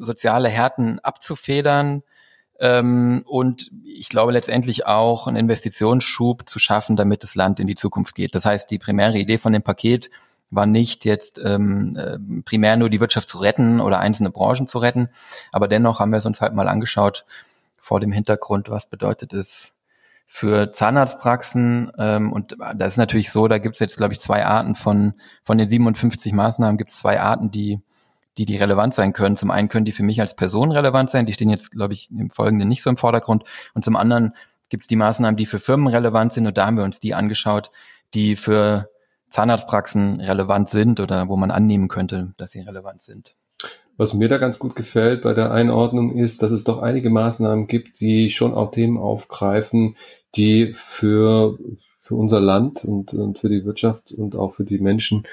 [0.01, 2.03] soziale Härten abzufedern,
[2.61, 7.77] ähm, und ich glaube letztendlich auch einen Investitionsschub zu schaffen, damit das Land in die
[7.77, 8.35] Zukunft geht.
[8.35, 10.11] Das heißt, die primäre Idee von dem Paket
[10.51, 14.79] war nicht jetzt ähm, äh, primär nur die Wirtschaft zu retten oder einzelne Branchen zu
[14.79, 15.11] retten,
[15.53, 17.27] aber dennoch haben wir es uns halt mal angeschaut
[17.81, 19.75] vor dem Hintergrund, was bedeutet es
[20.31, 24.45] für Zahnarztpraxen ähm, und das ist natürlich so, da gibt es jetzt glaube ich zwei
[24.45, 27.81] Arten von von den 57 Maßnahmen gibt es zwei Arten, die
[28.39, 29.37] die, die relevant sein können.
[29.37, 32.11] Zum einen können die für mich als Person relevant sein, die stehen jetzt, glaube ich,
[32.11, 33.45] im Folgenden nicht so im Vordergrund.
[33.75, 34.35] Und zum anderen
[34.69, 36.47] gibt es die Maßnahmen, die für Firmen relevant sind.
[36.47, 37.71] Und da haben wir uns die angeschaut,
[38.15, 38.91] die für
[39.29, 43.35] Zahnarztpraxen relevant sind oder wo man annehmen könnte, dass sie relevant sind.
[43.99, 47.67] Was mir da ganz gut gefällt bei der Einordnung ist, dass es doch einige Maßnahmen
[47.67, 49.97] gibt, die schon auch Themen aufgreifen,
[50.37, 51.59] die für,
[51.99, 55.25] für unser Land und, und für die Wirtschaft und auch für die Menschen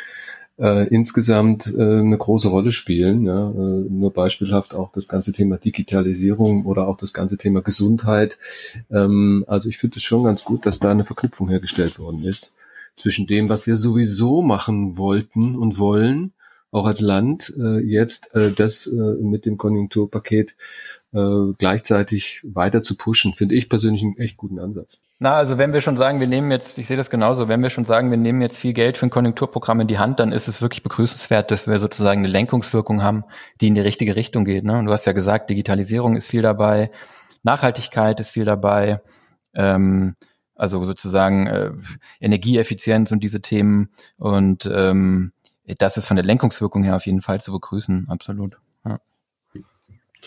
[0.58, 3.26] äh, insgesamt äh, eine große Rolle spielen.
[3.26, 3.52] Ja?
[3.52, 8.40] Äh, nur beispielhaft auch das ganze Thema Digitalisierung oder auch das ganze Thema Gesundheit.
[8.90, 12.56] Ähm, also ich finde es schon ganz gut, dass da eine Verknüpfung hergestellt worden ist
[12.98, 16.34] zwischen dem, was wir sowieso machen wollten und wollen,
[16.76, 20.56] auch als Land, äh, jetzt äh, das äh, mit dem Konjunkturpaket
[21.14, 25.02] äh, gleichzeitig weiter zu pushen, finde ich persönlich einen echt guten Ansatz.
[25.18, 27.70] Na, also wenn wir schon sagen, wir nehmen jetzt, ich sehe das genauso, wenn wir
[27.70, 30.50] schon sagen, wir nehmen jetzt viel Geld für ein Konjunkturprogramm in die Hand, dann ist
[30.50, 33.24] es wirklich begrüßenswert, dass wir sozusagen eine Lenkungswirkung haben,
[33.62, 34.66] die in die richtige Richtung geht.
[34.66, 34.78] Ne?
[34.78, 36.92] Und du hast ja gesagt, Digitalisierung ist viel dabei,
[37.44, 39.02] Nachhaltigkeit ist viel dabei,
[39.54, 40.16] ähm,
[40.56, 41.72] also sozusagen äh,
[42.20, 43.92] Energieeffizienz und diese Themen.
[44.18, 45.32] Und ähm,
[45.78, 48.58] das ist von der Lenkungswirkung her auf jeden Fall zu begrüßen, absolut.
[48.86, 49.00] Ja.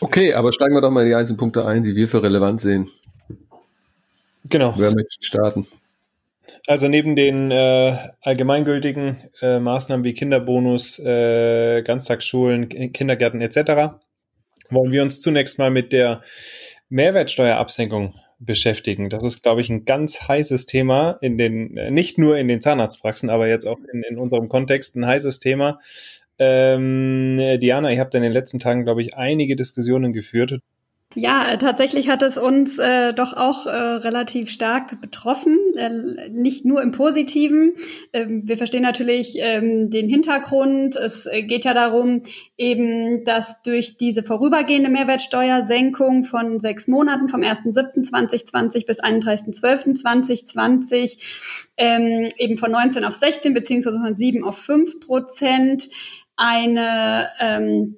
[0.00, 2.60] Okay, aber steigen wir doch mal in die einzelnen Punkte ein, die wir für relevant
[2.60, 2.90] sehen.
[4.44, 4.74] Genau.
[4.76, 5.66] Wer möchte starten?
[6.66, 13.96] Also neben den äh, allgemeingültigen äh, Maßnahmen wie Kinderbonus, äh, Ganztagsschulen, Kindergärten etc.
[14.70, 16.22] wollen wir uns zunächst mal mit der
[16.88, 19.10] Mehrwertsteuerabsenkung beschäftigen.
[19.10, 22.60] Das ist, glaube ich, ein ganz heißes Thema in den, äh, nicht nur in den
[22.60, 25.80] Zahnarztpraxen, aber jetzt auch in, in unserem Kontext ein heißes Thema.
[26.38, 30.60] Ähm, Diana, ihr habt in den letzten Tagen, glaube ich, einige Diskussionen geführt.
[31.20, 36.80] Ja, tatsächlich hat es uns äh, doch auch äh, relativ stark betroffen, äh, nicht nur
[36.80, 37.72] im Positiven.
[38.12, 40.94] Ähm, wir verstehen natürlich ähm, den Hintergrund.
[40.94, 42.22] Es äh, geht ja darum,
[42.56, 51.18] eben, dass durch diese vorübergehende Mehrwertsteuersenkung von sechs Monaten vom 1.7.2020 bis 31.12.2020
[51.76, 55.88] ähm, eben von 19 auf 16 beziehungsweise von 7 auf 5 Prozent
[56.36, 57.96] eine ähm,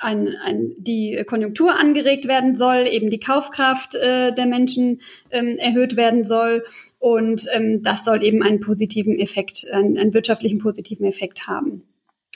[0.00, 5.96] ein, ein, die Konjunktur angeregt werden soll, eben die Kaufkraft äh, der Menschen ähm, erhöht
[5.96, 6.64] werden soll.
[6.98, 11.82] Und ähm, das soll eben einen positiven Effekt, einen, einen wirtschaftlichen positiven Effekt haben.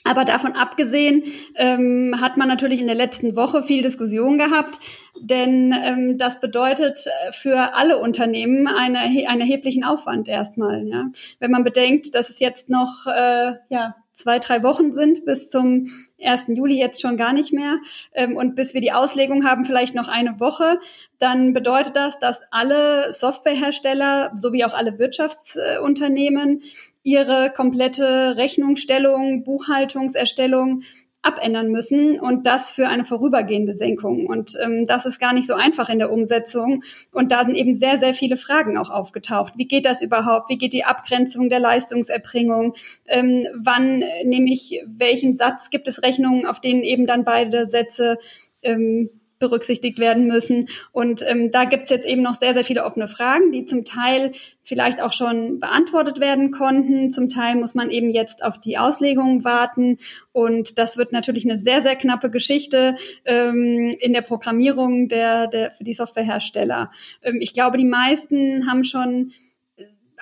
[0.05, 1.23] Aber davon abgesehen
[1.55, 4.81] ähm, hat man natürlich in der letzten Woche viel Diskussion gehabt,
[5.21, 10.87] denn ähm, das bedeutet äh, für alle Unternehmen eine, einen erheblichen Aufwand erstmal.
[10.89, 11.05] Ja?
[11.39, 15.89] Wenn man bedenkt, dass es jetzt noch äh, ja, zwei, drei Wochen sind bis zum
[16.23, 16.45] 1.
[16.49, 17.79] Juli jetzt schon gar nicht mehr.
[18.13, 20.81] Ähm, und bis wir die Auslegung haben, vielleicht noch eine Woche,
[21.19, 26.63] dann bedeutet das, dass alle Softwarehersteller sowie auch alle Wirtschaftsunternehmen
[27.03, 30.83] ihre komplette Rechnungsstellung, Buchhaltungserstellung
[31.23, 34.27] abändern müssen und das für eine vorübergehende Senkung.
[34.27, 36.83] Und ähm, das ist gar nicht so einfach in der Umsetzung.
[37.13, 39.55] Und da sind eben sehr, sehr viele Fragen auch aufgetaucht.
[39.57, 40.51] Wie geht das überhaupt?
[40.51, 42.75] Wie geht die Abgrenzung der Leistungserbringung?
[43.07, 45.71] Ähm, wann nehme ich welchen Satz?
[45.71, 48.19] Gibt es Rechnungen, auf denen eben dann beide Sätze
[48.63, 49.11] ähm,
[49.43, 50.69] berücksichtigt werden müssen.
[50.93, 54.33] Und ähm, da gibt's jetzt eben noch sehr, sehr viele offene Fragen, die zum Teil
[54.63, 57.11] vielleicht auch schon beantwortet werden konnten.
[57.11, 59.99] Zum Teil muss man eben jetzt auf die Auslegungen warten.
[60.31, 65.73] Und das wird natürlich eine sehr, sehr knappe Geschichte ähm, in der Programmierung der, der,
[65.73, 66.93] für die Softwarehersteller.
[67.23, 69.33] Ähm, ich glaube, die meisten haben schon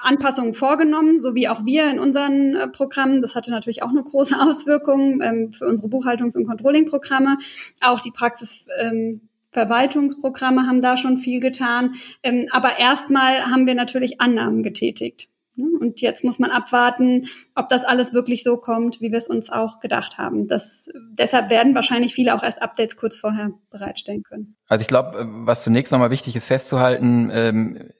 [0.02, 3.20] Anpassungen vorgenommen, so wie auch wir in unseren äh, Programmen.
[3.22, 7.38] Das hatte natürlich auch eine große Auswirkung ähm, für unsere Buchhaltungs- und Controlling-Programme.
[7.82, 11.94] Auch die Praxisverwaltungsprogramme ähm, haben da schon viel getan.
[12.22, 15.28] Ähm, aber erstmal haben wir natürlich Annahmen getätigt.
[15.60, 15.78] Ne?
[15.78, 19.50] Und jetzt muss man abwarten, ob das alles wirklich so kommt, wie wir es uns
[19.50, 20.48] auch gedacht haben.
[20.48, 24.56] Das, deshalb werden wahrscheinlich viele auch erst Updates kurz vorher bereitstellen können.
[24.68, 27.90] Also ich glaube, äh, was zunächst nochmal wichtig ist festzuhalten, ähm,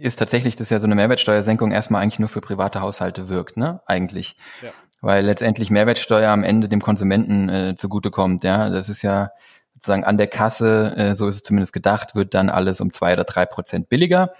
[0.00, 3.80] ist tatsächlich, dass ja so eine Mehrwertsteuersenkung erstmal eigentlich nur für private Haushalte wirkt, ne?
[3.86, 4.36] Eigentlich.
[4.62, 4.70] Ja.
[5.00, 8.70] Weil letztendlich Mehrwertsteuer am Ende dem Konsumenten äh, zugutekommt, ja.
[8.70, 9.30] Das ist ja
[9.74, 13.12] sozusagen an der Kasse, äh, so ist es zumindest gedacht, wird dann alles um zwei
[13.12, 14.32] oder drei Prozent billiger.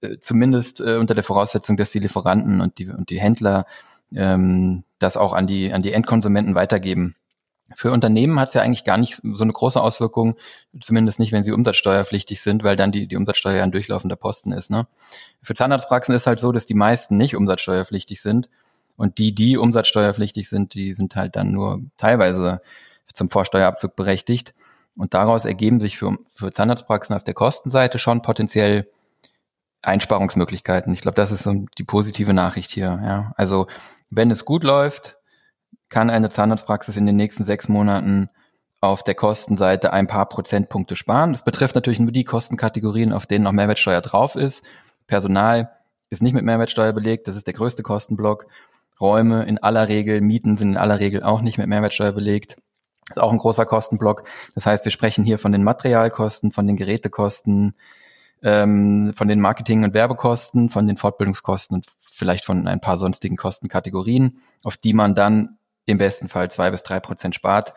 [0.00, 3.66] Äh, zumindest äh, unter der Voraussetzung, dass die Lieferanten und die, und die Händler
[4.14, 7.14] ähm, das auch an die, an die Endkonsumenten weitergeben.
[7.74, 10.36] Für Unternehmen hat es ja eigentlich gar nicht so eine große Auswirkung,
[10.80, 14.70] zumindest nicht, wenn sie umsatzsteuerpflichtig sind, weil dann die, die Umsatzsteuer ein durchlaufender Posten ist.
[14.70, 14.86] Ne?
[15.42, 18.48] Für Zahnarztpraxen ist halt so, dass die meisten nicht umsatzsteuerpflichtig sind.
[18.96, 22.60] Und die, die umsatzsteuerpflichtig sind, die sind halt dann nur teilweise
[23.12, 24.54] zum Vorsteuerabzug berechtigt.
[24.96, 28.88] Und daraus ergeben sich für, für Zahnarztpraxen auf der Kostenseite schon potenziell
[29.82, 30.92] Einsparungsmöglichkeiten.
[30.94, 33.00] Ich glaube, das ist so die positive Nachricht hier.
[33.04, 33.32] Ja.
[33.36, 33.66] Also
[34.08, 35.16] wenn es gut läuft,
[35.88, 38.28] kann eine Zahnarztpraxis in den nächsten sechs Monaten
[38.80, 41.32] auf der Kostenseite ein paar Prozentpunkte sparen.
[41.32, 44.64] Das betrifft natürlich nur die Kostenkategorien, auf denen noch Mehrwertsteuer drauf ist.
[45.06, 45.70] Personal
[46.10, 48.46] ist nicht mit Mehrwertsteuer belegt, das ist der größte Kostenblock.
[49.00, 52.56] Räume in aller Regel, Mieten sind in aller Regel auch nicht mit Mehrwertsteuer belegt.
[53.08, 54.24] Das ist auch ein großer Kostenblock.
[54.54, 57.74] Das heißt, wir sprechen hier von den Materialkosten, von den Gerätekosten,
[58.42, 63.36] ähm, von den Marketing- und Werbekosten, von den Fortbildungskosten und vielleicht von ein paar sonstigen
[63.36, 67.72] Kostenkategorien, auf die man dann im besten Fall zwei bis drei Prozent spart.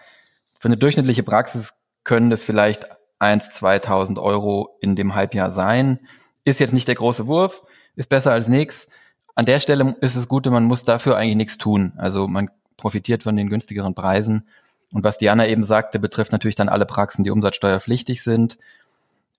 [0.60, 2.88] Für eine durchschnittliche Praxis können das vielleicht
[3.20, 6.00] 1, 2000 Euro in dem Halbjahr sein.
[6.44, 7.64] Ist jetzt nicht der große Wurf,
[7.96, 8.88] ist besser als nichts.
[9.36, 11.94] An der Stelle ist es Gute, man muss dafür eigentlich nichts tun.
[11.98, 14.46] Also man profitiert von den günstigeren Preisen.
[14.92, 18.58] Und was Diana eben sagte, betrifft natürlich dann alle Praxen, die umsatzsteuerpflichtig sind.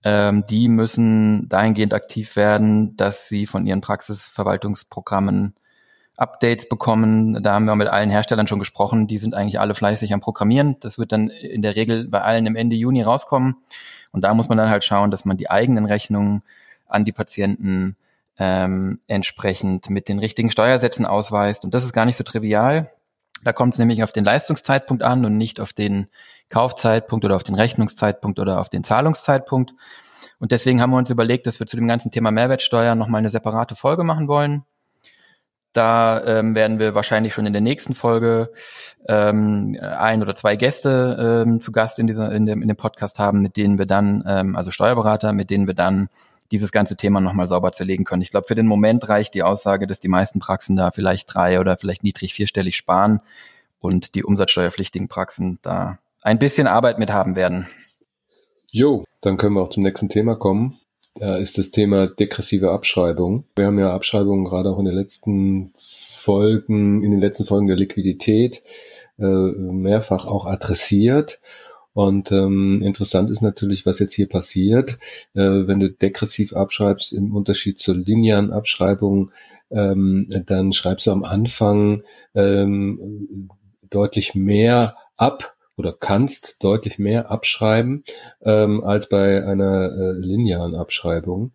[0.04, 5.54] Ähm, die müssen dahingehend aktiv werden, dass sie von ihren Praxisverwaltungsprogrammen
[6.20, 7.42] Updates bekommen.
[7.42, 9.06] Da haben wir mit allen Herstellern schon gesprochen.
[9.06, 10.76] Die sind eigentlich alle fleißig am Programmieren.
[10.80, 13.56] Das wird dann in der Regel bei allen im Ende Juni rauskommen.
[14.12, 16.42] Und da muss man dann halt schauen, dass man die eigenen Rechnungen
[16.86, 17.96] an die Patienten
[18.38, 21.64] ähm, entsprechend mit den richtigen Steuersätzen ausweist.
[21.64, 22.90] Und das ist gar nicht so trivial.
[23.42, 26.08] Da kommt es nämlich auf den Leistungszeitpunkt an und nicht auf den
[26.50, 29.72] Kaufzeitpunkt oder auf den Rechnungszeitpunkt oder auf den Zahlungszeitpunkt.
[30.38, 33.30] Und deswegen haben wir uns überlegt, dass wir zu dem ganzen Thema Mehrwertsteuer nochmal eine
[33.30, 34.64] separate Folge machen wollen.
[35.72, 38.50] Da ähm, werden wir wahrscheinlich schon in der nächsten Folge
[39.06, 43.20] ähm, ein oder zwei Gäste ähm, zu Gast in, dieser, in, dem, in dem Podcast
[43.20, 46.08] haben, mit denen wir dann, ähm, also Steuerberater, mit denen wir dann
[46.50, 48.22] dieses ganze Thema nochmal sauber zerlegen können.
[48.22, 51.60] Ich glaube, für den Moment reicht die Aussage, dass die meisten Praxen da vielleicht drei
[51.60, 53.20] oder vielleicht niedrig vierstellig sparen
[53.78, 57.68] und die umsatzsteuerpflichtigen Praxen da ein bisschen Arbeit mit haben werden.
[58.72, 60.79] Jo, dann können wir auch zum nächsten Thema kommen.
[61.20, 63.44] Ist das Thema degressive Abschreibung.
[63.54, 67.76] Wir haben ja Abschreibungen gerade auch in den letzten Folgen, in den letzten Folgen der
[67.76, 68.62] Liquidität
[69.18, 71.40] äh, mehrfach auch adressiert.
[71.92, 74.98] Und ähm, interessant ist natürlich, was jetzt hier passiert,
[75.34, 79.30] äh, wenn du degressiv abschreibst im Unterschied zur linearen Abschreibung,
[79.70, 82.02] ähm, dann schreibst du am Anfang
[82.34, 83.50] ähm,
[83.90, 88.04] deutlich mehr ab oder kannst deutlich mehr abschreiben
[88.42, 91.52] ähm, als bei einer äh, linearen Abschreibung.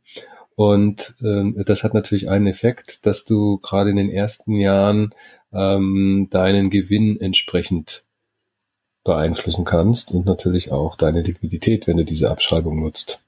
[0.55, 5.13] Und ähm, das hat natürlich einen Effekt, dass du gerade in den ersten Jahren
[5.53, 8.03] ähm, deinen Gewinn entsprechend
[9.03, 13.21] beeinflussen kannst und natürlich auch deine Liquidität, wenn du diese Abschreibung nutzt.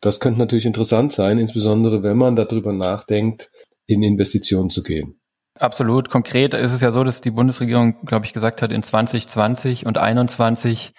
[0.00, 3.52] Das könnte natürlich interessant sein, insbesondere wenn man darüber nachdenkt,
[3.86, 5.19] in Investitionen zu gehen.
[5.60, 6.08] Absolut.
[6.08, 9.94] Konkret ist es ja so, dass die Bundesregierung, glaube ich, gesagt hat, in 2020 und
[9.94, 10.94] 2021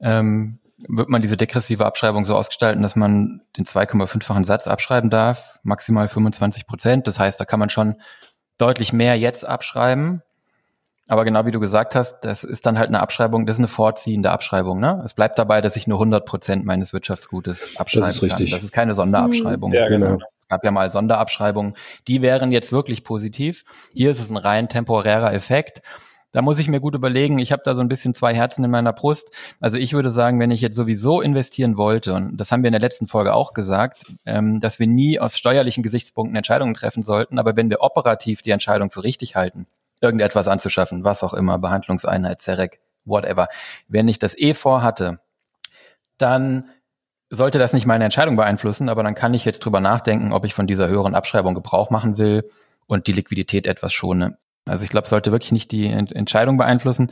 [0.00, 5.58] ähm, wird man diese degressive Abschreibung so ausgestalten, dass man den 2,5-fachen Satz abschreiben darf,
[5.62, 7.06] maximal 25 Prozent.
[7.06, 7.96] Das heißt, da kann man schon
[8.56, 10.22] deutlich mehr jetzt abschreiben.
[11.08, 13.68] Aber genau wie du gesagt hast, das ist dann halt eine Abschreibung, das ist eine
[13.68, 14.80] vorziehende Abschreibung.
[14.80, 15.02] Ne?
[15.04, 18.50] Es bleibt dabei, dass ich nur 100 Prozent meines Wirtschaftsgutes abschreiben das ist richtig.
[18.50, 18.56] kann.
[18.56, 19.72] Das ist keine Sonderabschreibung.
[19.72, 20.18] Ja, genau
[20.48, 21.74] gab ja mal Sonderabschreibungen,
[22.06, 23.64] die wären jetzt wirklich positiv.
[23.92, 25.82] Hier ist es ein rein temporärer Effekt.
[26.32, 28.70] Da muss ich mir gut überlegen, ich habe da so ein bisschen zwei Herzen in
[28.70, 29.30] meiner Brust.
[29.60, 32.72] Also ich würde sagen, wenn ich jetzt sowieso investieren wollte, und das haben wir in
[32.72, 37.38] der letzten Folge auch gesagt, ähm, dass wir nie aus steuerlichen Gesichtspunkten Entscheidungen treffen sollten,
[37.38, 39.66] aber wenn wir operativ die Entscheidung für richtig halten,
[40.02, 43.48] irgendetwas anzuschaffen, was auch immer, Behandlungseinheit, CEREC, whatever,
[43.88, 45.20] wenn ich das eh vorhatte,
[46.18, 46.68] dann
[47.30, 50.54] sollte das nicht meine Entscheidung beeinflussen, aber dann kann ich jetzt drüber nachdenken, ob ich
[50.54, 52.48] von dieser höheren Abschreibung Gebrauch machen will
[52.86, 54.38] und die Liquidität etwas schone.
[54.64, 57.10] Also ich glaube, sollte wirklich nicht die Entscheidung beeinflussen.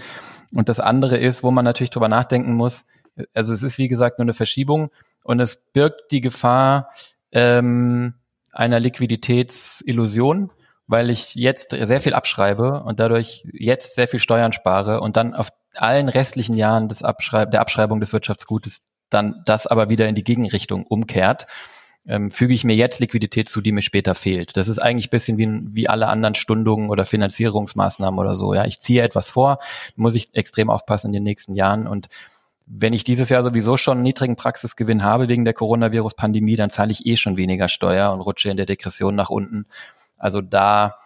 [0.52, 2.87] Und das andere ist, wo man natürlich drüber nachdenken muss,
[3.35, 4.90] also es ist wie gesagt nur eine Verschiebung
[5.24, 6.90] und es birgt die Gefahr
[7.33, 8.14] ähm,
[8.52, 10.50] einer Liquiditätsillusion,
[10.87, 15.35] weil ich jetzt sehr viel abschreibe und dadurch jetzt sehr viel Steuern spare und dann
[15.35, 20.14] auf allen restlichen Jahren des Abschreib der Abschreibung des Wirtschaftsgutes dann das aber wieder in
[20.14, 21.47] die Gegenrichtung umkehrt,
[22.07, 24.57] ähm, füge ich mir jetzt Liquidität zu, die mir später fehlt.
[24.57, 28.55] Das ist eigentlich bisschen wie, wie alle anderen Stundungen oder Finanzierungsmaßnahmen oder so.
[28.55, 29.59] Ja, ich ziehe etwas vor,
[29.97, 32.09] muss ich extrem aufpassen in den nächsten Jahren und
[32.66, 36.90] wenn ich dieses Jahr sowieso schon einen niedrigen Praxisgewinn habe wegen der Coronavirus-Pandemie, dann zahle
[36.90, 39.66] ich eh schon weniger Steuer und rutsche in der Degression nach unten.
[40.19, 40.97] Also da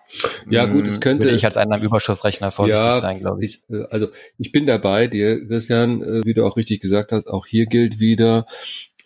[0.49, 1.25] ja, gut, es mm, könnte.
[1.25, 3.63] Würde ich als einer Überschussrechner vorsichtig ja, sein, glaube ich.
[3.69, 3.75] ich.
[3.75, 7.47] Äh, also ich bin dabei dir, Christian, äh, wie du auch richtig gesagt hast, auch
[7.47, 8.47] hier gilt wieder,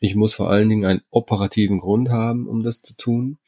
[0.01, 3.39] ich muss vor allen Dingen einen operativen Grund haben, um das zu tun.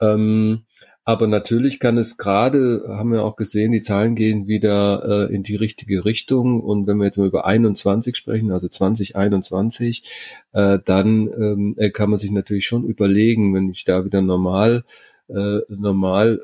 [0.00, 0.64] Ähm,
[1.08, 5.42] aber natürlich kann es gerade, haben wir auch gesehen, die Zahlen gehen wieder äh, in
[5.42, 6.60] die richtige Richtung.
[6.60, 10.04] Und wenn wir jetzt mal über 21 sprechen, also 2021,
[10.52, 14.84] äh, dann ähm, äh, kann man sich natürlich schon überlegen, wenn ich da wieder normal,
[15.28, 16.42] äh, normal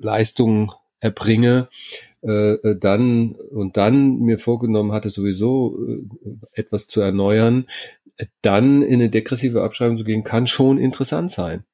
[0.00, 1.68] Leistungen erbringe,
[2.22, 6.02] äh, äh, dann und dann mir vorgenommen hatte, sowieso äh,
[6.52, 7.66] etwas zu erneuern,
[8.42, 11.64] dann in eine degressive Abschreibung zu gehen, kann schon interessant sein.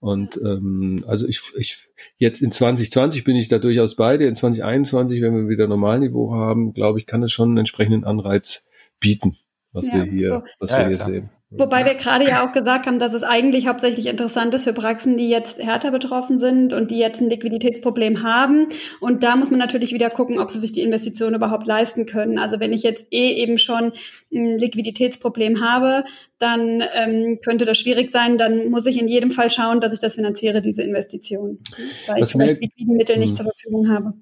[0.00, 1.88] Und ähm, also ich, ich
[2.18, 4.26] jetzt in 2020 bin ich da durchaus beide.
[4.26, 8.68] In 2021, wenn wir wieder Normalniveau haben, glaube ich, kann es schon einen entsprechenden Anreiz
[9.00, 9.36] bieten,
[9.72, 11.08] was ja, wir hier, was ja, wir hier klar.
[11.08, 11.30] sehen.
[11.50, 15.16] Wobei wir gerade ja auch gesagt haben, dass es eigentlich hauptsächlich interessant ist für Praxen,
[15.16, 18.66] die jetzt härter betroffen sind und die jetzt ein Liquiditätsproblem haben.
[19.00, 22.38] Und da muss man natürlich wieder gucken, ob sie sich die Investition überhaupt leisten können.
[22.38, 23.92] Also wenn ich jetzt eh eben schon
[24.30, 26.04] ein Liquiditätsproblem habe,
[26.38, 28.36] dann ähm, könnte das schwierig sein.
[28.36, 31.60] Dann muss ich in jedem Fall schauen, dass ich das finanziere, diese Investition,
[32.08, 33.36] weil was ich vielleicht liquiden Mittel nicht hm.
[33.36, 34.12] zur Verfügung habe.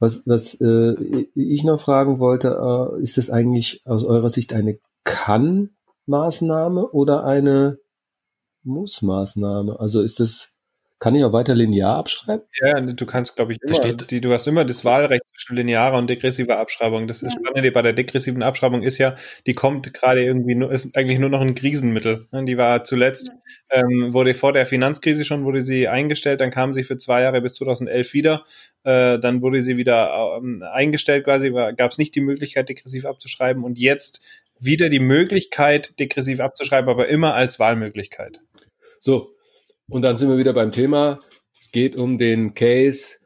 [0.00, 2.58] Was, was äh, ich noch fragen wollte,
[2.98, 5.70] äh, ist das eigentlich aus eurer Sicht eine kann
[6.06, 7.78] Maßnahme oder eine
[8.64, 9.78] Muss-Maßnahme?
[9.78, 10.52] Also ist das,
[10.98, 12.44] kann ich auch weiter linear abschreiben?
[12.60, 15.98] Ja, du kannst, glaube ich, immer, steht, die, du hast immer das Wahlrecht zwischen linearer
[15.98, 17.08] und degressiver Abschreibung.
[17.08, 17.30] Das ja.
[17.30, 21.30] Spannende bei der degressiven Abschreibung ist ja, die kommt gerade irgendwie nur, ist eigentlich nur
[21.30, 22.28] noch ein Krisenmittel.
[22.30, 22.44] Ne?
[22.44, 23.32] Die war zuletzt,
[23.72, 23.80] ja.
[23.80, 27.40] ähm, wurde vor der Finanzkrise schon, wurde sie eingestellt, dann kam sie für zwei Jahre
[27.40, 28.44] bis 2011 wieder,
[28.84, 33.64] äh, dann wurde sie wieder ähm, eingestellt quasi, gab es nicht die Möglichkeit, degressiv abzuschreiben
[33.64, 34.20] und jetzt
[34.64, 38.40] wieder die Möglichkeit, degressiv abzuschreiben, aber immer als Wahlmöglichkeit.
[39.00, 39.34] So,
[39.88, 41.18] und dann sind wir wieder beim Thema.
[41.60, 43.16] Es geht um den Case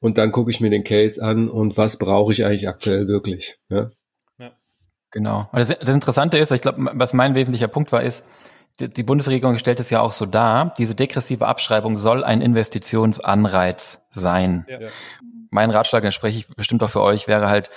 [0.00, 3.58] und dann gucke ich mir den Case an und was brauche ich eigentlich aktuell wirklich.
[3.68, 3.90] Ja?
[4.38, 4.52] ja.
[5.10, 5.48] Genau.
[5.52, 8.24] Das, das Interessante ist, ich glaube, was mein wesentlicher Punkt war, ist,
[8.80, 14.66] die Bundesregierung stellt es ja auch so dar, diese degressive Abschreibung soll ein Investitionsanreiz sein.
[14.68, 14.78] Ja.
[15.50, 17.70] Mein Ratschlag, den spreche ich bestimmt auch für euch, wäre halt,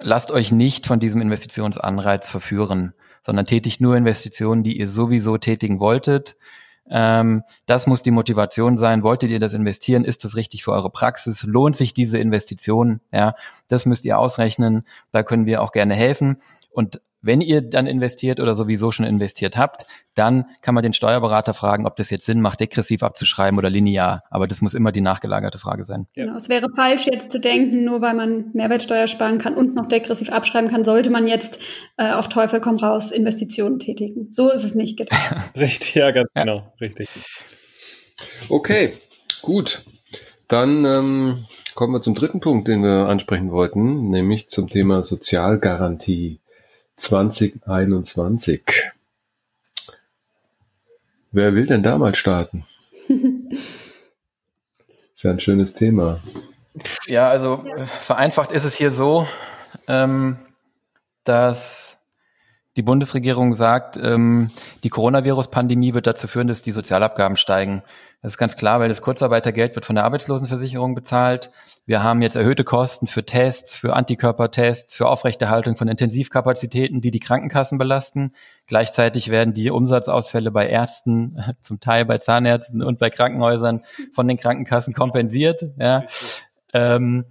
[0.00, 5.80] lasst euch nicht von diesem Investitionsanreiz verführen, sondern tätigt nur Investitionen, die ihr sowieso tätigen
[5.80, 6.36] wolltet.
[6.90, 9.02] Ähm, das muss die Motivation sein.
[9.02, 10.04] Wolltet ihr das investieren?
[10.04, 11.42] Ist das richtig für eure Praxis?
[11.44, 13.00] Lohnt sich diese Investition?
[13.12, 13.34] Ja,
[13.68, 14.84] das müsst ihr ausrechnen.
[15.12, 16.38] Da können wir auch gerne helfen.
[16.70, 21.54] Und wenn ihr dann investiert oder sowieso schon investiert habt, dann kann man den Steuerberater
[21.54, 24.22] fragen, ob das jetzt Sinn macht, degressiv abzuschreiben oder linear.
[24.30, 26.06] Aber das muss immer die nachgelagerte Frage sein.
[26.14, 29.86] Genau, es wäre falsch jetzt zu denken, nur weil man Mehrwertsteuer sparen kann und noch
[29.86, 31.58] degressiv abschreiben kann, sollte man jetzt
[31.96, 34.28] äh, auf Teufel komm raus Investitionen tätigen.
[34.32, 35.36] So ist es nicht gedacht.
[35.56, 36.42] richtig, ja, ganz ja.
[36.42, 37.08] genau, richtig.
[38.48, 38.94] Okay,
[39.40, 39.82] gut.
[40.48, 46.41] Dann ähm, kommen wir zum dritten Punkt, den wir ansprechen wollten, nämlich zum Thema Sozialgarantie.
[47.02, 48.62] 2021.
[51.32, 52.64] Wer will denn da mal starten?
[53.08, 56.20] ist ja ein schönes Thema.
[57.06, 59.26] Ja, also äh, vereinfacht ist es hier so,
[59.88, 60.38] ähm,
[61.24, 61.98] dass
[62.76, 64.50] die Bundesregierung sagt, ähm,
[64.84, 67.82] die Coronavirus-Pandemie wird dazu führen, dass die Sozialabgaben steigen.
[68.22, 71.50] Das ist ganz klar, weil das Kurzarbeitergeld wird von der Arbeitslosenversicherung bezahlt.
[71.86, 77.18] Wir haben jetzt erhöhte Kosten für Tests, für Antikörpertests, für Aufrechterhaltung von Intensivkapazitäten, die die
[77.18, 78.32] Krankenkassen belasten.
[78.68, 83.82] Gleichzeitig werden die Umsatzausfälle bei Ärzten, zum Teil bei Zahnärzten und bei Krankenhäusern
[84.14, 85.64] von den Krankenkassen kompensiert.
[85.76, 86.04] Ja.
[86.72, 87.24] Ähm,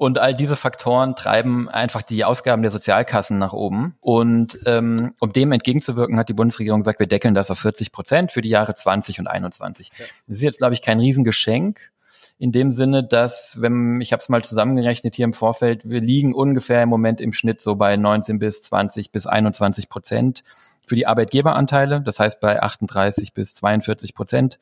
[0.00, 3.96] und all diese Faktoren treiben einfach die Ausgaben der Sozialkassen nach oben.
[4.00, 8.32] Und ähm, um dem entgegenzuwirken, hat die Bundesregierung gesagt, wir deckeln das auf 40 Prozent
[8.32, 9.90] für die Jahre 20 und 21.
[9.98, 10.06] Ja.
[10.26, 11.90] Das ist jetzt, glaube ich, kein Riesengeschenk.
[12.38, 16.32] In dem Sinne, dass, wenn, ich habe es mal zusammengerechnet hier im Vorfeld, wir liegen
[16.32, 20.44] ungefähr im Moment im Schnitt so bei 19 bis 20 bis 21 Prozent
[20.86, 22.00] für die Arbeitgeberanteile.
[22.00, 24.58] Das heißt bei 38 bis 42 Prozent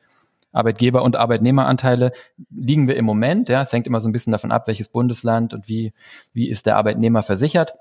[0.51, 2.11] Arbeitgeber- und Arbeitnehmeranteile
[2.49, 3.49] liegen wir im Moment.
[3.49, 5.93] Ja, es hängt immer so ein bisschen davon ab, welches Bundesland und wie,
[6.33, 7.75] wie ist der Arbeitnehmer versichert.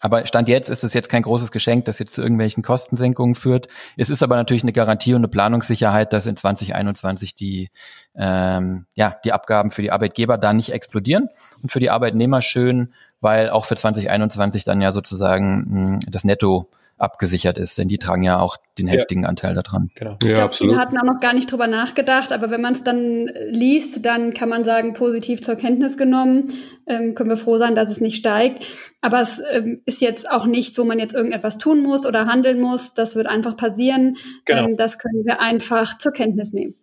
[0.00, 3.66] Aber Stand jetzt ist es jetzt kein großes Geschenk, das jetzt zu irgendwelchen Kostensenkungen führt.
[3.96, 7.70] Es ist aber natürlich eine Garantie und eine Planungssicherheit, dass in 2021 die,
[8.14, 11.28] ähm, ja, die Abgaben für die Arbeitgeber da nicht explodieren
[11.62, 16.70] und für die Arbeitnehmer schön, weil auch für 2021 dann ja sozusagen mh, das Netto
[16.98, 19.28] abgesichert ist, denn die tragen ja auch den heftigen ja.
[19.28, 19.90] Anteil daran.
[19.94, 20.16] Genau.
[20.22, 22.82] Ich ja, glaube, viele hatten auch noch gar nicht drüber nachgedacht, aber wenn man es
[22.82, 26.52] dann liest, dann kann man sagen, positiv zur Kenntnis genommen,
[26.86, 28.64] ähm, können wir froh sein, dass es nicht steigt.
[29.00, 32.60] Aber es ähm, ist jetzt auch nichts, wo man jetzt irgendetwas tun muss oder handeln
[32.60, 32.94] muss.
[32.94, 34.16] Das wird einfach passieren.
[34.44, 34.68] Genau.
[34.68, 36.74] Ähm, das können wir einfach zur Kenntnis nehmen.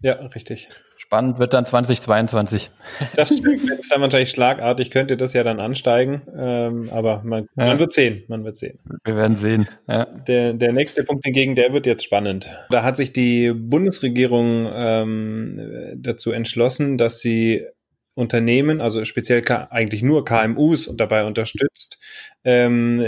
[0.00, 0.68] Ja, richtig.
[1.12, 2.70] Spannend wird dann 2022.
[3.16, 3.44] Das ist
[3.92, 7.66] dann wahrscheinlich schlagartig, könnte das ja dann ansteigen, ähm, aber man, ja.
[7.66, 8.78] man, wird sehen, man wird sehen.
[9.04, 9.68] Wir werden sehen.
[9.86, 10.06] Ja.
[10.06, 12.48] Der, der nächste Punkt hingegen, der wird jetzt spannend.
[12.70, 17.66] Da hat sich die Bundesregierung ähm, dazu entschlossen, dass sie
[18.14, 21.98] Unternehmen, also speziell eigentlich nur KMUs und dabei unterstützt,
[22.42, 23.04] ähm,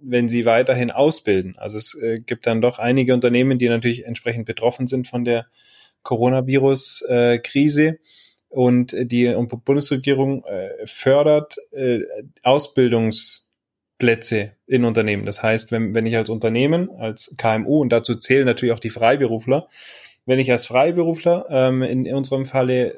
[0.00, 1.56] wenn sie weiterhin ausbilden.
[1.58, 5.46] Also es äh, gibt dann doch einige Unternehmen, die natürlich entsprechend betroffen sind von der
[6.02, 7.98] Coronavirus-Krise.
[8.48, 9.34] und die
[9.64, 12.00] Bundesregierung äh, fördert äh,
[12.42, 15.24] Ausbildungsplätze in Unternehmen.
[15.24, 18.90] Das heißt, wenn, wenn ich als Unternehmen, als KMU, und dazu zählen natürlich auch die
[18.90, 19.68] Freiberufler,
[20.26, 22.94] wenn ich als Freiberufler ähm, in unserem Falle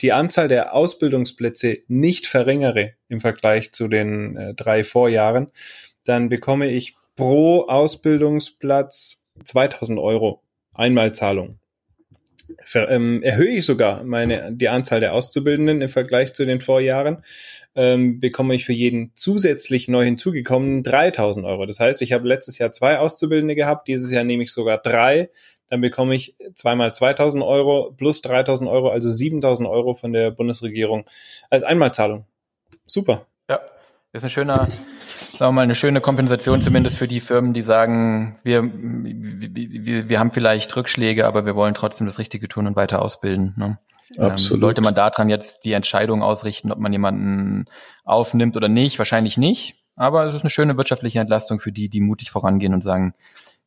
[0.00, 5.50] die Anzahl der Ausbildungsplätze nicht verringere im Vergleich zu den äh, drei Vorjahren,
[6.04, 10.42] dann bekomme ich pro Ausbildungsplatz 2000 Euro
[10.74, 11.58] Einmalzahlung
[12.74, 17.24] ähm, erhöhe ich sogar meine, die Anzahl der Auszubildenden im Vergleich zu den Vorjahren,
[17.74, 21.66] ähm, bekomme ich für jeden zusätzlich neu hinzugekommenen 3000 Euro.
[21.66, 25.30] Das heißt, ich habe letztes Jahr zwei Auszubildende gehabt, dieses Jahr nehme ich sogar drei.
[25.68, 31.04] Dann bekomme ich zweimal 2000 Euro plus 3000 Euro, also 7000 Euro von der Bundesregierung
[31.50, 32.24] als Einmalzahlung.
[32.86, 33.26] Super.
[33.50, 33.60] Ja,
[34.12, 34.68] ist ein schöner,
[35.38, 40.18] sagen wir mal, eine schöne Kompensation zumindest für die Firmen, die sagen, wir, wir, wir
[40.18, 43.54] haben vielleicht Rückschläge, aber wir wollen trotzdem das Richtige tun und weiter ausbilden.
[43.56, 43.78] Ne?
[44.16, 44.58] Ähm, Absolut.
[44.58, 47.66] Ähm, sollte man daran jetzt die Entscheidung ausrichten, ob man jemanden
[48.04, 48.98] aufnimmt oder nicht?
[48.98, 49.76] Wahrscheinlich nicht.
[49.96, 53.14] Aber es ist eine schöne wirtschaftliche Entlastung für die, die mutig vorangehen und sagen,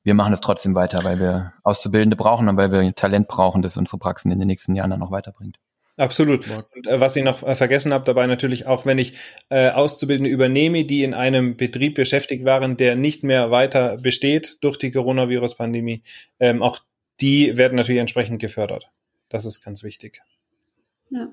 [0.03, 3.77] wir machen es trotzdem weiter, weil wir Auszubildende brauchen und weil wir Talent brauchen, das
[3.77, 5.57] unsere Praxen in den nächsten Jahren dann noch weiterbringt.
[5.99, 6.49] Absolut.
[6.75, 9.17] Und äh, was ich noch äh, vergessen habe dabei natürlich auch, wenn ich
[9.49, 14.77] äh, Auszubildende übernehme, die in einem Betrieb beschäftigt waren, der nicht mehr weiter besteht durch
[14.77, 16.03] die Coronavirus-Pandemie,
[16.39, 16.79] ähm, auch
[17.19, 18.89] die werden natürlich entsprechend gefördert.
[19.27, 20.21] Das ist ganz wichtig.
[21.11, 21.27] Ja.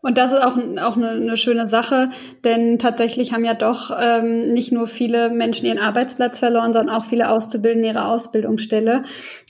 [0.00, 2.08] Und das ist auch, auch eine, eine schöne Sache,
[2.44, 7.04] denn tatsächlich haben ja doch ähm, nicht nur viele Menschen ihren Arbeitsplatz verloren, sondern auch
[7.04, 9.04] viele Auszubildende ihre Ausbildungsstelle.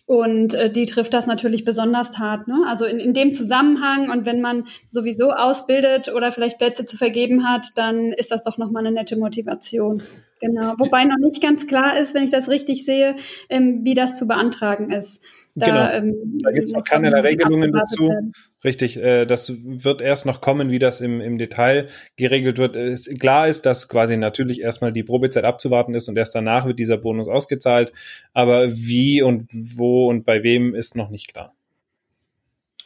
[0.09, 2.49] Und äh, die trifft das natürlich besonders hart.
[2.49, 2.65] Ne?
[2.67, 7.47] Also in, in dem Zusammenhang und wenn man sowieso ausbildet oder vielleicht Plätze zu vergeben
[7.47, 10.03] hat, dann ist das doch nochmal eine nette Motivation.
[10.41, 10.75] Genau.
[10.79, 13.17] Wobei noch nicht ganz klar ist, wenn ich das richtig sehe,
[13.51, 15.23] ähm, wie das zu beantragen ist.
[15.59, 15.91] Da, genau.
[15.91, 18.09] Ähm, da gibt es noch keinerlei Regelungen dazu.
[18.09, 18.33] Werden.
[18.65, 22.77] Richtig, äh, das wird erst noch kommen, wie das im, im Detail geregelt wird.
[22.77, 26.79] Es, klar ist, dass quasi natürlich erstmal die Probezeit abzuwarten ist und erst danach wird
[26.79, 27.93] dieser Bonus ausgezahlt.
[28.33, 31.55] Aber wie und wo und bei wem ist noch nicht klar.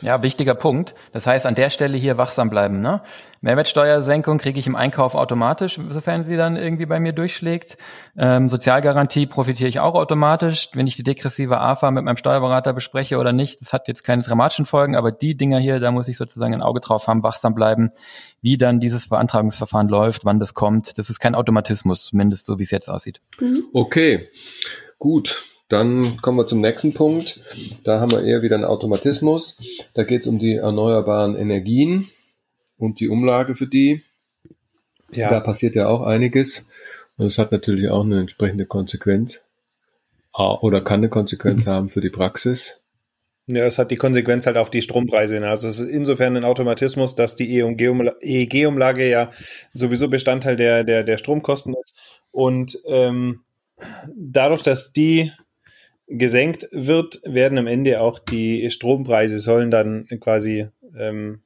[0.03, 0.95] Ja, wichtiger Punkt.
[1.13, 2.81] Das heißt, an der Stelle hier wachsam bleiben.
[2.81, 3.03] Ne?
[3.41, 7.79] Mehrwertsteuersenkung kriege ich im Einkauf automatisch, sofern sie dann irgendwie bei mir durchschlägt.
[8.17, 13.19] Ähm, Sozialgarantie profitiere ich auch automatisch, wenn ich die degressive AFA mit meinem Steuerberater bespreche
[13.19, 13.61] oder nicht.
[13.61, 16.63] Das hat jetzt keine dramatischen Folgen, aber die Dinger hier, da muss ich sozusagen ein
[16.63, 17.91] Auge drauf haben, wachsam bleiben,
[18.41, 20.99] wie dann dieses Beantragungsverfahren läuft, wann das kommt.
[20.99, 23.21] Das ist kein Automatismus, zumindest so wie es jetzt aussieht.
[23.41, 23.63] Mhm.
[23.73, 24.29] Okay,
[24.99, 25.45] gut.
[25.73, 27.41] Dann kommen wir zum nächsten Punkt.
[27.83, 29.57] Da haben wir eher wieder einen Automatismus.
[29.95, 32.09] Da geht es um die erneuerbaren Energien
[32.77, 34.03] und die Umlage für die.
[35.12, 35.31] Ja.
[35.31, 36.66] Da passiert ja auch einiges.
[37.16, 39.41] Und es hat natürlich auch eine entsprechende Konsequenz.
[40.35, 42.83] Oder kann eine Konsequenz haben für die Praxis.
[43.47, 45.43] Ja, es hat die Konsequenz halt auf die Strompreise.
[45.43, 49.31] Also es ist insofern ein Automatismus, dass die EEG-Umlage ja
[49.73, 51.97] sowieso Bestandteil der, der, der Stromkosten ist.
[52.31, 53.41] Und ähm,
[54.14, 55.33] dadurch, dass die
[56.07, 61.43] gesenkt wird, werden am Ende auch die Strompreise sollen dann quasi ähm,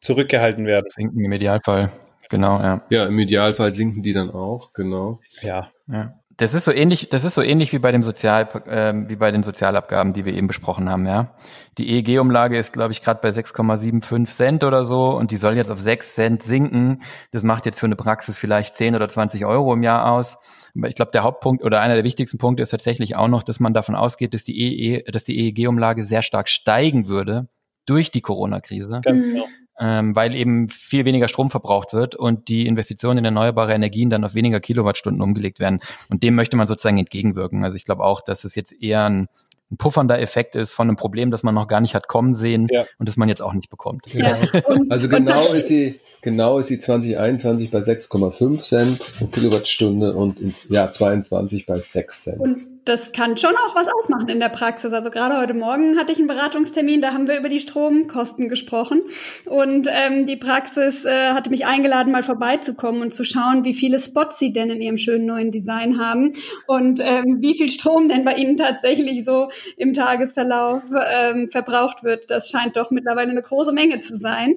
[0.00, 0.86] zurückgehalten werden.
[0.88, 1.92] Sinken im Idealfall,
[2.28, 2.84] genau, ja.
[2.90, 5.20] Ja, im Idealfall sinken die dann auch, genau.
[5.42, 5.70] Ja.
[5.86, 6.14] ja.
[6.36, 9.30] Das ist so ähnlich, das ist so ähnlich wie bei dem Sozial, äh, wie bei
[9.30, 11.34] den Sozialabgaben, die wir eben besprochen haben, ja.
[11.76, 15.70] Die EEG-Umlage ist, glaube ich, gerade bei 6,75 Cent oder so und die soll jetzt
[15.70, 17.02] auf 6 Cent sinken.
[17.30, 20.38] Das macht jetzt für eine Praxis vielleicht 10 oder 20 Euro im Jahr aus.
[20.86, 23.74] Ich glaube, der Hauptpunkt oder einer der wichtigsten Punkte ist tatsächlich auch noch, dass man
[23.74, 27.48] davon ausgeht, dass die, EE, dass die EEG-Umlage sehr stark steigen würde
[27.86, 29.00] durch die Corona-Krise.
[29.02, 29.46] Ganz genau.
[29.82, 34.24] Ähm, weil eben viel weniger Strom verbraucht wird und die Investitionen in erneuerbare Energien dann
[34.24, 35.80] auf weniger Kilowattstunden umgelegt werden.
[36.10, 37.64] Und dem möchte man sozusagen entgegenwirken.
[37.64, 39.28] Also ich glaube auch, dass es jetzt eher ein
[39.70, 42.66] ein puffernder Effekt ist von einem Problem, das man noch gar nicht hat kommen sehen
[42.70, 42.86] ja.
[42.98, 44.12] und das man jetzt auch nicht bekommt.
[44.12, 44.36] Ja.
[44.88, 50.54] Also genau ist sie, genau ist sie 2021 bei 6,5 Cent pro Kilowattstunde und im
[50.68, 52.40] Jahr 22 bei 6 Cent.
[52.40, 54.92] Und das kann schon auch was ausmachen in der Praxis.
[54.92, 59.02] Also gerade heute Morgen hatte ich einen Beratungstermin, da haben wir über die Stromkosten gesprochen.
[59.46, 64.00] Und ähm, die Praxis äh, hatte mich eingeladen, mal vorbeizukommen und zu schauen, wie viele
[64.00, 66.32] Spots sie denn in ihrem schönen neuen Design haben
[66.66, 72.30] und ähm, wie viel Strom denn bei ihnen tatsächlich so im Tagesverlauf ähm, verbraucht wird.
[72.30, 74.54] Das scheint doch mittlerweile eine große Menge zu sein.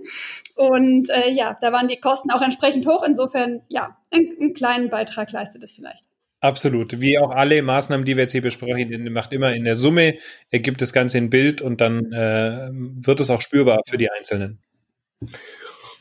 [0.56, 3.04] Und äh, ja, da waren die Kosten auch entsprechend hoch.
[3.06, 6.13] Insofern, ja, einen kleinen Beitrag leistet es vielleicht.
[6.44, 7.00] Absolut.
[7.00, 10.18] Wie auch alle Maßnahmen, die wir jetzt hier besprechen, macht immer in der Summe,
[10.52, 14.60] ergibt das Ganze ein Bild und dann äh, wird es auch spürbar für die Einzelnen.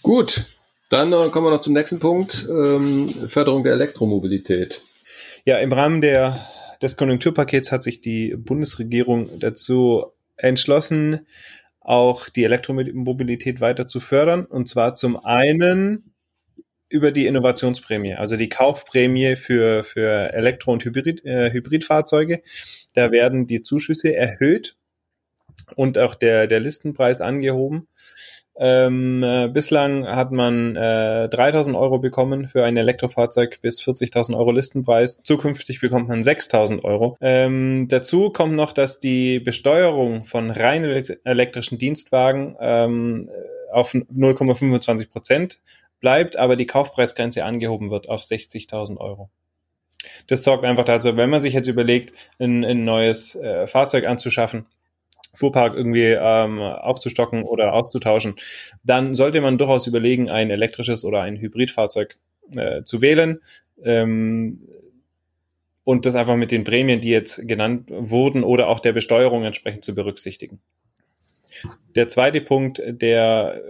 [0.02, 0.46] Gut,
[0.90, 4.82] dann äh, kommen wir noch zum nächsten Punkt, ähm, Förderung der Elektromobilität.
[5.44, 6.44] Ja, im Rahmen der,
[6.82, 11.24] des Konjunkturpakets hat sich die Bundesregierung dazu entschlossen,
[11.78, 14.44] auch die Elektromobilität weiter zu fördern.
[14.44, 16.11] Und zwar zum einen
[16.92, 22.42] über die Innovationsprämie, also die Kaufprämie für, für Elektro- und Hybrid, äh, Hybridfahrzeuge.
[22.94, 24.76] Da werden die Zuschüsse erhöht
[25.74, 27.88] und auch der, der Listenpreis angehoben.
[28.54, 34.52] Ähm, äh, bislang hat man äh, 3.000 Euro bekommen für ein Elektrofahrzeug bis 40.000 Euro
[34.52, 35.22] Listenpreis.
[35.22, 37.16] Zukünftig bekommt man 6.000 Euro.
[37.22, 40.84] Ähm, dazu kommt noch, dass die Besteuerung von rein
[41.24, 43.30] elektrischen Dienstwagen ähm,
[43.72, 45.58] auf 0,25 Prozent
[46.02, 49.30] bleibt, aber die Kaufpreisgrenze angehoben wird auf 60.000 Euro.
[50.26, 54.66] Das sorgt einfach dazu, wenn man sich jetzt überlegt, ein, ein neues äh, Fahrzeug anzuschaffen,
[55.32, 58.34] Fuhrpark irgendwie ähm, aufzustocken oder auszutauschen,
[58.84, 62.18] dann sollte man durchaus überlegen, ein elektrisches oder ein Hybridfahrzeug
[62.54, 63.40] äh, zu wählen.
[63.82, 64.68] Ähm,
[65.84, 69.84] und das einfach mit den Prämien, die jetzt genannt wurden, oder auch der Besteuerung entsprechend
[69.84, 70.60] zu berücksichtigen.
[71.94, 73.60] Der zweite Punkt, der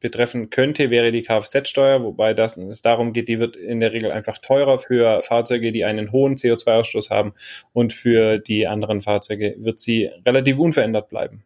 [0.00, 4.10] betreffen könnte, wäre die Kfz-Steuer, wobei das, es darum geht, die wird in der Regel
[4.10, 7.34] einfach teurer für Fahrzeuge, die einen hohen CO2-Ausstoß haben
[7.72, 11.44] und für die anderen Fahrzeuge wird sie relativ unverändert bleiben.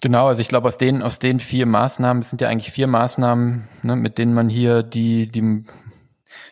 [0.00, 2.86] Genau, also ich glaube, aus den, aus den vier Maßnahmen, es sind ja eigentlich vier
[2.86, 5.62] Maßnahmen, ne, mit denen man hier die, die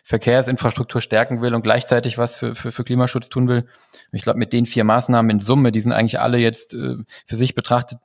[0.03, 3.67] Verkehrsinfrastruktur stärken will und gleichzeitig was für, für, für Klimaschutz tun will.
[4.11, 7.35] Ich glaube, mit den vier Maßnahmen in Summe, die sind eigentlich alle jetzt äh, für
[7.35, 7.99] sich betrachtet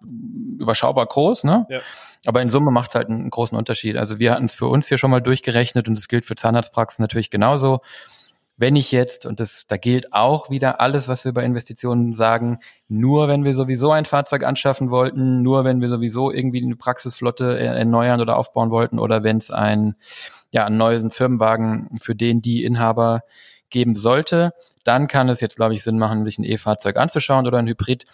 [0.59, 1.67] überschaubar groß, ne?
[1.69, 1.81] Ja.
[2.27, 3.97] Aber in Summe macht es halt einen großen Unterschied.
[3.97, 7.03] Also wir hatten es für uns hier schon mal durchgerechnet und es gilt für Zahnarztpraxen
[7.03, 7.81] natürlich genauso
[8.59, 12.59] wenn ich jetzt, und das, da gilt auch wieder alles, was wir bei Investitionen sagen,
[12.89, 17.57] nur wenn wir sowieso ein Fahrzeug anschaffen wollten, nur wenn wir sowieso irgendwie eine Praxisflotte
[17.57, 19.95] erneuern oder aufbauen wollten oder wenn es ein,
[20.51, 23.23] ja, einen neuen Firmenwagen für den die Inhaber
[23.71, 24.53] geben sollte,
[24.85, 28.07] dann kann es jetzt, glaube ich, Sinn machen, sich ein E-Fahrzeug anzuschauen oder ein Hybrid,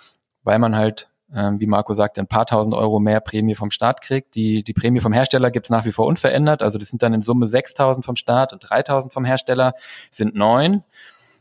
[0.43, 4.01] weil man halt ähm, wie Marco sagte, ein paar tausend Euro mehr Prämie vom Staat
[4.01, 4.35] kriegt.
[4.35, 6.63] Die, die Prämie vom Hersteller gibt's nach wie vor unverändert.
[6.63, 9.75] Also das sind dann in Summe 6.000 vom Staat und 3.000 vom Hersteller,
[10.11, 10.85] sind neun.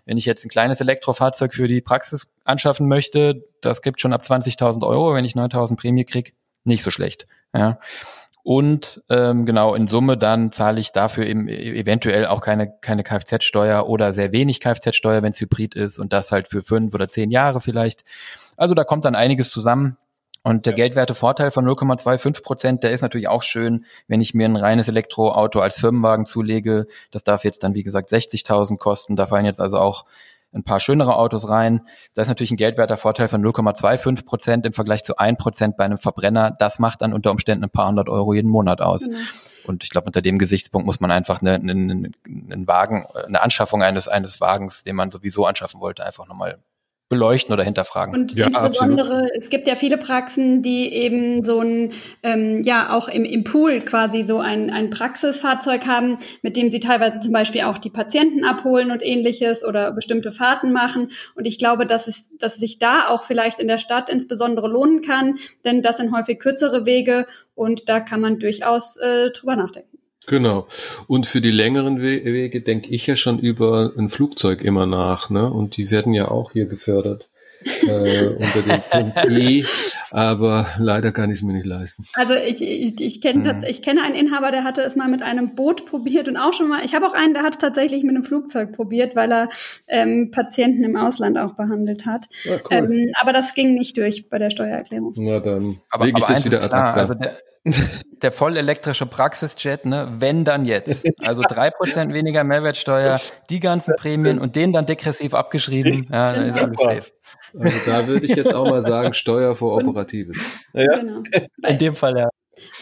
[0.06, 4.24] Wenn ich jetzt ein kleines Elektrofahrzeug für die Praxis anschaffen möchte, das gibt schon ab
[4.24, 5.14] 20.000 Euro.
[5.14, 6.34] Wenn ich 9.000 Prämie krieg,
[6.64, 7.28] nicht so schlecht.
[7.54, 7.80] Ja.
[8.44, 13.04] Und ähm, genau in Summe dann zahle ich dafür eben e-, eventuell auch keine, keine
[13.04, 17.08] Kfz-Steuer oder sehr wenig Kfz-Steuer, wenn es hybrid ist und das halt für fünf oder
[17.08, 18.04] zehn Jahre vielleicht.
[18.58, 19.98] Also da kommt dann einiges zusammen.
[20.46, 20.78] Und der ja.
[20.78, 25.62] Geldwertevorteil von 0,25 Prozent, der ist natürlich auch schön, wenn ich mir ein reines Elektroauto
[25.62, 26.88] als Firmenwagen zulege.
[27.12, 29.16] Das darf jetzt dann, wie gesagt, 60.000 kosten.
[29.16, 30.04] Da fallen jetzt also auch
[30.54, 31.82] ein paar schönere Autos rein.
[32.14, 35.98] Da ist natürlich ein Geldwertervorteil von 0,25 Prozent im Vergleich zu 1 Prozent bei einem
[35.98, 36.52] Verbrenner.
[36.52, 39.06] Das macht dann unter Umständen ein paar hundert Euro jeden Monat aus.
[39.08, 39.18] Genau.
[39.66, 43.82] Und ich glaube, unter dem Gesichtspunkt muss man einfach eine, eine, einen Wagen, eine Anschaffung
[43.82, 46.60] eines, eines Wagens, den man sowieso anschaffen wollte, einfach nochmal
[47.14, 48.14] beleuchten oder hinterfragen.
[48.14, 49.32] Und ja, insbesondere, absolut.
[49.38, 51.92] es gibt ja viele Praxen, die eben so ein,
[52.24, 56.80] ähm, ja, auch im, im Pool quasi so ein, ein Praxisfahrzeug haben, mit dem sie
[56.80, 61.12] teilweise zum Beispiel auch die Patienten abholen und ähnliches oder bestimmte Fahrten machen.
[61.36, 64.68] Und ich glaube, dass es, dass es sich da auch vielleicht in der Stadt insbesondere
[64.68, 65.36] lohnen kann,
[65.66, 69.93] denn das sind häufig kürzere Wege und da kann man durchaus äh, drüber nachdenken.
[70.28, 70.68] Genau.
[71.08, 75.52] Und für die längeren Wege denke ich ja schon über ein Flugzeug immer nach, ne?
[75.52, 77.30] Und die werden ja auch hier gefördert
[77.88, 79.66] äh, unter dem Punkt E,
[80.12, 82.06] aber leider kann ich es mir nicht leisten.
[82.14, 83.64] Also ich, ich, ich kenne mhm.
[83.68, 86.70] ich kenne einen Inhaber, der hatte es mal mit einem Boot probiert und auch schon
[86.70, 89.50] mal, ich habe auch einen, der hat es tatsächlich mit einem Flugzeug probiert, weil er
[89.88, 92.28] ähm, Patienten im Ausland auch behandelt hat.
[92.44, 92.60] Ja, cool.
[92.72, 95.14] ähm, aber das ging nicht durch bei der Steuererklärung.
[95.18, 97.34] Na dann aber, lege ich aber das wieder klar, also der,
[98.22, 101.06] der vollelektrische Praxisjet, ne, wenn dann jetzt.
[101.26, 106.08] Also drei Prozent weniger Mehrwertsteuer, die ganzen Prämien und den dann degressiv abgeschrieben.
[106.12, 107.12] Ja, dann ist alles safe.
[107.58, 110.38] Also da würde ich jetzt auch mal sagen, Steuer vor Operatives.
[110.74, 110.98] Ja.
[110.98, 111.24] Genau.
[111.68, 112.30] In dem Fall ja.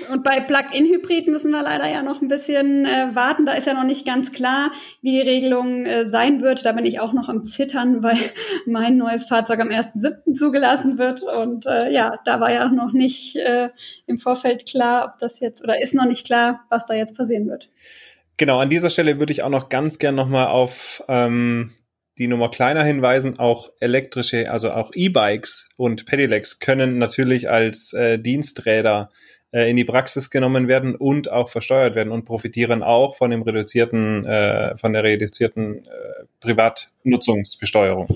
[0.10, 3.46] Und bei Plug-in-Hybrid müssen wir leider ja noch ein bisschen äh, warten.
[3.46, 6.66] Da ist ja noch nicht ganz klar, wie die Regelung äh, sein wird.
[6.66, 8.18] Da bin ich auch noch am Zittern, weil
[8.66, 10.34] mein neues Fahrzeug am 1.7.
[10.34, 11.22] zugelassen wird.
[11.22, 13.70] Und äh, ja, da war ja noch nicht äh,
[14.08, 17.48] im Vorfeld klar, ob das jetzt, oder ist noch nicht klar, was da jetzt passieren
[17.48, 17.70] wird.
[18.38, 21.74] Genau, an dieser Stelle würde ich auch noch ganz gern nochmal auf ähm,
[22.18, 23.40] die Nummer kleiner hinweisen.
[23.40, 29.10] Auch elektrische, also auch E-Bikes und Pedelecs können natürlich als äh, Diensträder
[29.52, 33.42] äh, in die Praxis genommen werden und auch versteuert werden und profitieren auch von dem
[33.42, 35.90] reduzierten, äh, von der reduzierten äh,
[36.40, 38.08] Privatnutzungsbesteuerung.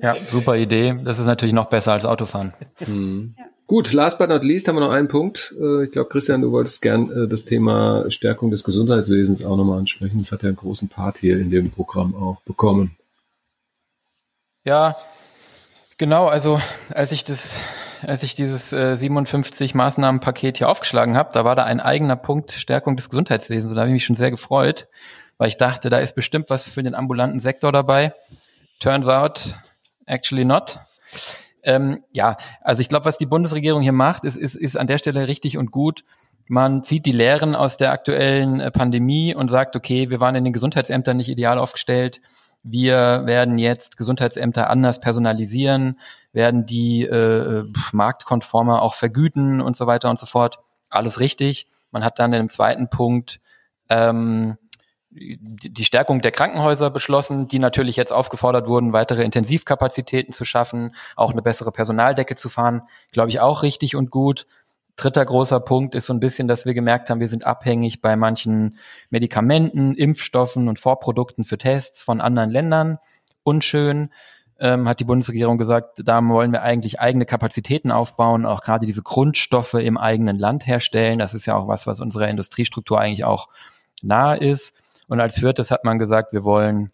[0.00, 0.94] Ja, super Idee.
[1.04, 2.54] Das ist natürlich noch besser als Autofahren.
[2.86, 3.34] Mhm.
[3.38, 3.44] Ja.
[3.72, 5.54] Gut, last but not least haben wir noch einen Punkt.
[5.58, 9.78] Äh, ich glaube, Christian, du wolltest gern äh, das Thema Stärkung des Gesundheitswesens auch nochmal
[9.78, 10.18] ansprechen.
[10.18, 12.96] Das hat ja einen großen Part hier in dem Programm auch bekommen.
[14.64, 14.96] Ja,
[15.98, 16.26] genau.
[16.26, 17.58] Also als ich das
[18.02, 22.52] als ich dieses äh, 57 Maßnahmenpaket hier aufgeschlagen habe, da war da ein eigener Punkt
[22.52, 23.70] Stärkung des Gesundheitswesens.
[23.70, 24.88] Und da habe ich mich schon sehr gefreut,
[25.38, 28.12] weil ich dachte, da ist bestimmt was für den ambulanten Sektor dabei.
[28.80, 29.56] Turns out,
[30.06, 30.80] actually not.
[31.62, 34.98] Ähm, ja, also ich glaube, was die Bundesregierung hier macht, ist, ist, ist an der
[34.98, 36.04] Stelle richtig und gut.
[36.48, 40.42] Man zieht die Lehren aus der aktuellen äh, Pandemie und sagt, okay, wir waren in
[40.42, 42.20] den Gesundheitsämtern nicht ideal aufgestellt.
[42.62, 45.96] Wir werden jetzt Gesundheitsämter anders personalisieren
[46.32, 50.58] werden die äh, marktkonformer auch vergüten und so weiter und so fort.
[50.90, 51.66] Alles richtig.
[51.90, 53.40] Man hat dann im zweiten Punkt
[53.88, 54.56] ähm,
[55.10, 61.32] die Stärkung der Krankenhäuser beschlossen, die natürlich jetzt aufgefordert wurden, weitere Intensivkapazitäten zu schaffen, auch
[61.32, 62.82] eine bessere Personaldecke zu fahren,
[63.12, 64.46] glaube ich auch richtig und gut.
[64.96, 68.14] Dritter großer Punkt ist so ein bisschen, dass wir gemerkt haben, wir sind abhängig bei
[68.14, 68.76] manchen
[69.10, 72.98] Medikamenten, Impfstoffen und Vorprodukten für Tests von anderen Ländern.
[73.42, 74.10] Unschön
[74.60, 79.02] ähm, hat die Bundesregierung gesagt, da wollen wir eigentlich eigene Kapazitäten aufbauen, auch gerade diese
[79.02, 81.18] Grundstoffe im eigenen Land herstellen.
[81.18, 83.48] Das ist ja auch was, was unserer Industriestruktur eigentlich auch
[84.02, 84.74] nahe ist.
[85.08, 86.91] Und als viertes hat man gesagt, wir wollen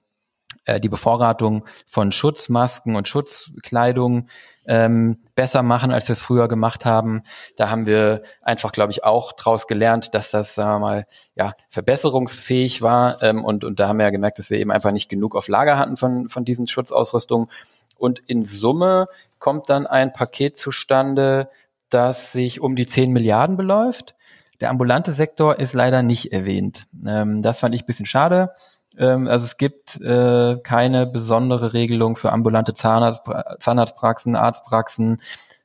[0.68, 4.28] äh, die Bevorratung von Schutzmasken und Schutzkleidung
[4.66, 7.22] ähm, besser machen, als wir es früher gemacht haben.
[7.56, 11.54] Da haben wir einfach, glaube ich, auch daraus gelernt, dass das, sagen wir mal, ja,
[11.70, 13.22] verbesserungsfähig war.
[13.22, 15.48] Ähm, und, und da haben wir ja gemerkt, dass wir eben einfach nicht genug auf
[15.48, 17.48] Lager hatten von, von diesen Schutzausrüstungen.
[17.96, 19.08] Und in Summe
[19.38, 21.48] kommt dann ein Paket zustande,
[21.88, 24.16] das sich um die 10 Milliarden beläuft.
[24.60, 26.82] Der ambulante Sektor ist leider nicht erwähnt.
[27.06, 28.50] Ähm, das fand ich bisschen schade.
[28.98, 33.22] Ähm, also es gibt äh, keine besondere Regelung für ambulante Zahnarzt,
[33.60, 35.22] Zahnarztpraxen, Arztpraxen.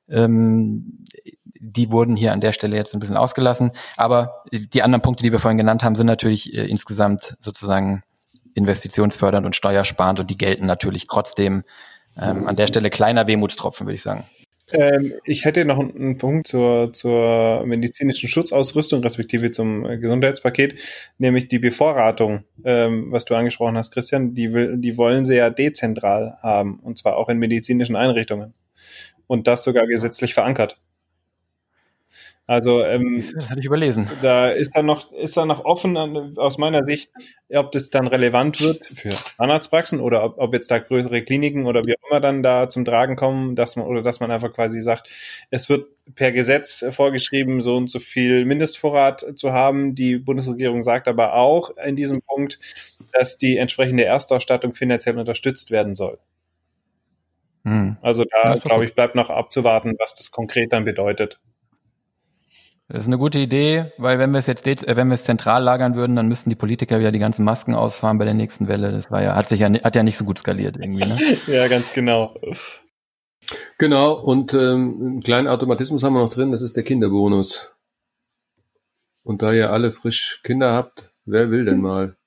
[0.09, 1.03] Ähm,
[1.59, 3.71] die wurden hier an der Stelle jetzt ein bisschen ausgelassen.
[3.95, 8.03] Aber die anderen Punkte, die wir vorhin genannt haben, sind natürlich äh, insgesamt sozusagen
[8.53, 11.63] investitionsfördernd und steuersparend und die gelten natürlich trotzdem.
[12.15, 14.25] Ähm, an der Stelle kleiner Wehmutstropfen, würde ich sagen.
[14.73, 20.79] Ähm, ich hätte noch einen Punkt zur, zur medizinischen Schutzausrüstung, respektive zum Gesundheitspaket,
[21.19, 25.49] nämlich die Bevorratung, ähm, was du angesprochen hast, Christian, die, will, die wollen sie ja
[25.49, 28.53] dezentral haben, und zwar auch in medizinischen Einrichtungen.
[29.27, 30.77] Und das sogar gesetzlich verankert.
[32.53, 34.07] Also ähm, das hatte ich überlesen.
[34.21, 35.97] Da ist dann noch ist dann noch offen
[36.37, 37.09] aus meiner Sicht,
[37.51, 41.83] ob das dann relevant wird für Zahnarztpraxen oder ob, ob jetzt da größere Kliniken oder
[41.83, 44.81] wie auch immer dann da zum Tragen kommen, dass man oder dass man einfach quasi
[44.81, 45.09] sagt,
[45.49, 49.95] es wird per Gesetz vorgeschrieben, so und so viel Mindestvorrat zu haben.
[49.95, 52.59] Die Bundesregierung sagt aber auch in diesem Punkt,
[53.13, 56.19] dass die entsprechende Erstausstattung finanziell unterstützt werden soll.
[57.65, 57.97] Hm.
[58.03, 61.39] Also da, glaube ich, bleibt noch abzuwarten, was das konkret dann bedeutet.
[62.89, 65.63] Das ist eine gute Idee, weil wenn wir es jetzt äh, wenn wir es zentral
[65.63, 68.91] lagern würden, dann müssten die Politiker wieder die ganzen Masken ausfahren bei der nächsten Welle.
[68.91, 71.05] Das war ja hat sich ja hat ja nicht so gut skaliert irgendwie.
[71.05, 71.17] Ne?
[71.47, 72.35] ja, ganz genau.
[73.77, 74.13] Genau.
[74.13, 76.51] Und ähm, einen kleinen Automatismus haben wir noch drin.
[76.51, 77.73] Das ist der Kinderbonus.
[79.23, 82.17] Und da ihr alle frisch Kinder habt, wer will denn mal?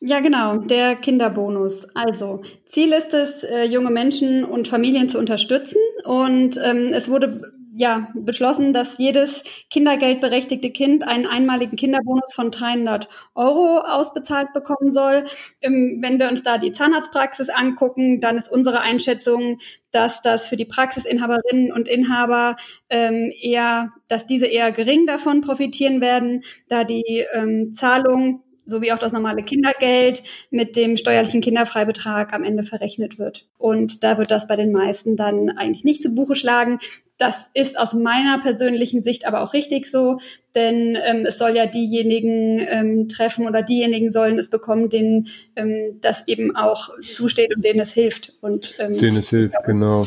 [0.00, 1.86] Ja, genau, der Kinderbonus.
[1.94, 5.80] Also, Ziel ist es, äh, junge Menschen und Familien zu unterstützen.
[6.04, 13.08] Und ähm, es wurde ja, beschlossen, dass jedes kindergeldberechtigte Kind einen einmaligen Kinderbonus von 300
[13.34, 15.24] Euro ausbezahlt bekommen soll.
[15.60, 19.58] Ähm, wenn wir uns da die Zahnarztpraxis angucken, dann ist unsere Einschätzung,
[19.92, 22.56] dass das für die Praxisinhaberinnen und Inhaber
[22.88, 28.98] ähm, eher, dass diese eher gering davon profitieren werden, da die ähm, Zahlung sowie auch
[28.98, 33.48] das normale Kindergeld mit dem steuerlichen Kinderfreibetrag am Ende verrechnet wird.
[33.58, 36.78] Und da wird das bei den meisten dann eigentlich nicht zu Buche schlagen.
[37.20, 40.20] Das ist aus meiner persönlichen Sicht aber auch richtig so,
[40.54, 45.98] denn ähm, es soll ja diejenigen ähm, treffen oder diejenigen sollen es bekommen, denen ähm,
[46.00, 48.32] das eben auch zusteht und denen es hilft.
[48.40, 50.06] Und, ähm, denen es hilft, genau.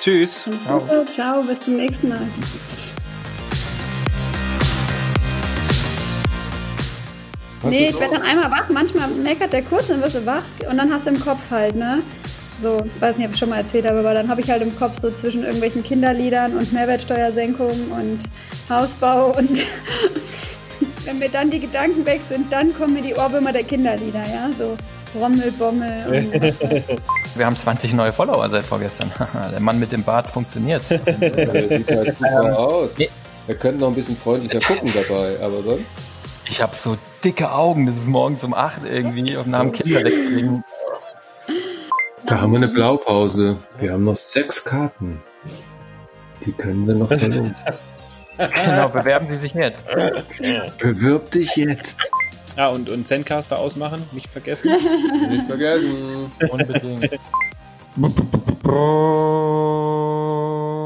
[0.00, 0.48] Tschüss.
[0.64, 1.04] Ciao.
[1.06, 2.20] Ciao, bis zum nächsten Mal.
[7.62, 8.68] Was nee, ich werde dann einmal wach.
[8.68, 11.74] Manchmal meckert der kurz, dann wirst du wach und dann hast du im Kopf halt,
[11.74, 12.02] ne?
[12.62, 14.76] So, weiß nicht, ob ich schon mal erzählt habe, aber dann habe ich halt im
[14.76, 18.18] Kopf so zwischen irgendwelchen Kinderliedern und Mehrwertsteuersenkung und
[18.68, 19.50] Hausbau und
[21.04, 24.50] wenn mir dann die Gedanken weg sind, dann kommen mir die Ohrwürmer der Kinderlieder, ja,
[24.58, 24.76] so
[25.14, 26.32] Brommel, Bommel und
[27.34, 29.12] Wir haben 20 neue Follower seit vorgestern.
[29.52, 30.82] Der Mann mit dem Bart funktioniert.
[30.90, 30.98] Der
[31.68, 32.90] sieht halt super aus.
[32.98, 33.08] nee.
[33.46, 35.94] Er könnte noch ein bisschen freundlicher gucken dabei, aber sonst.
[36.50, 40.64] Ich habe so dicke Augen, das ist morgens um 8 irgendwie nach dem Kinder weglegen.
[42.26, 43.58] Da haben wir eine Blaupause.
[43.78, 45.22] Wir haben noch sechs Karten.
[46.44, 47.54] Die können wir noch verloren.
[48.38, 49.84] Genau, bewerben Sie sich jetzt.
[50.78, 51.98] Bewirb dich jetzt.
[52.54, 54.70] Ah, und, und Zencaster ausmachen, nicht vergessen.
[55.28, 56.30] Nicht vergessen.
[56.48, 57.18] Unbedingt.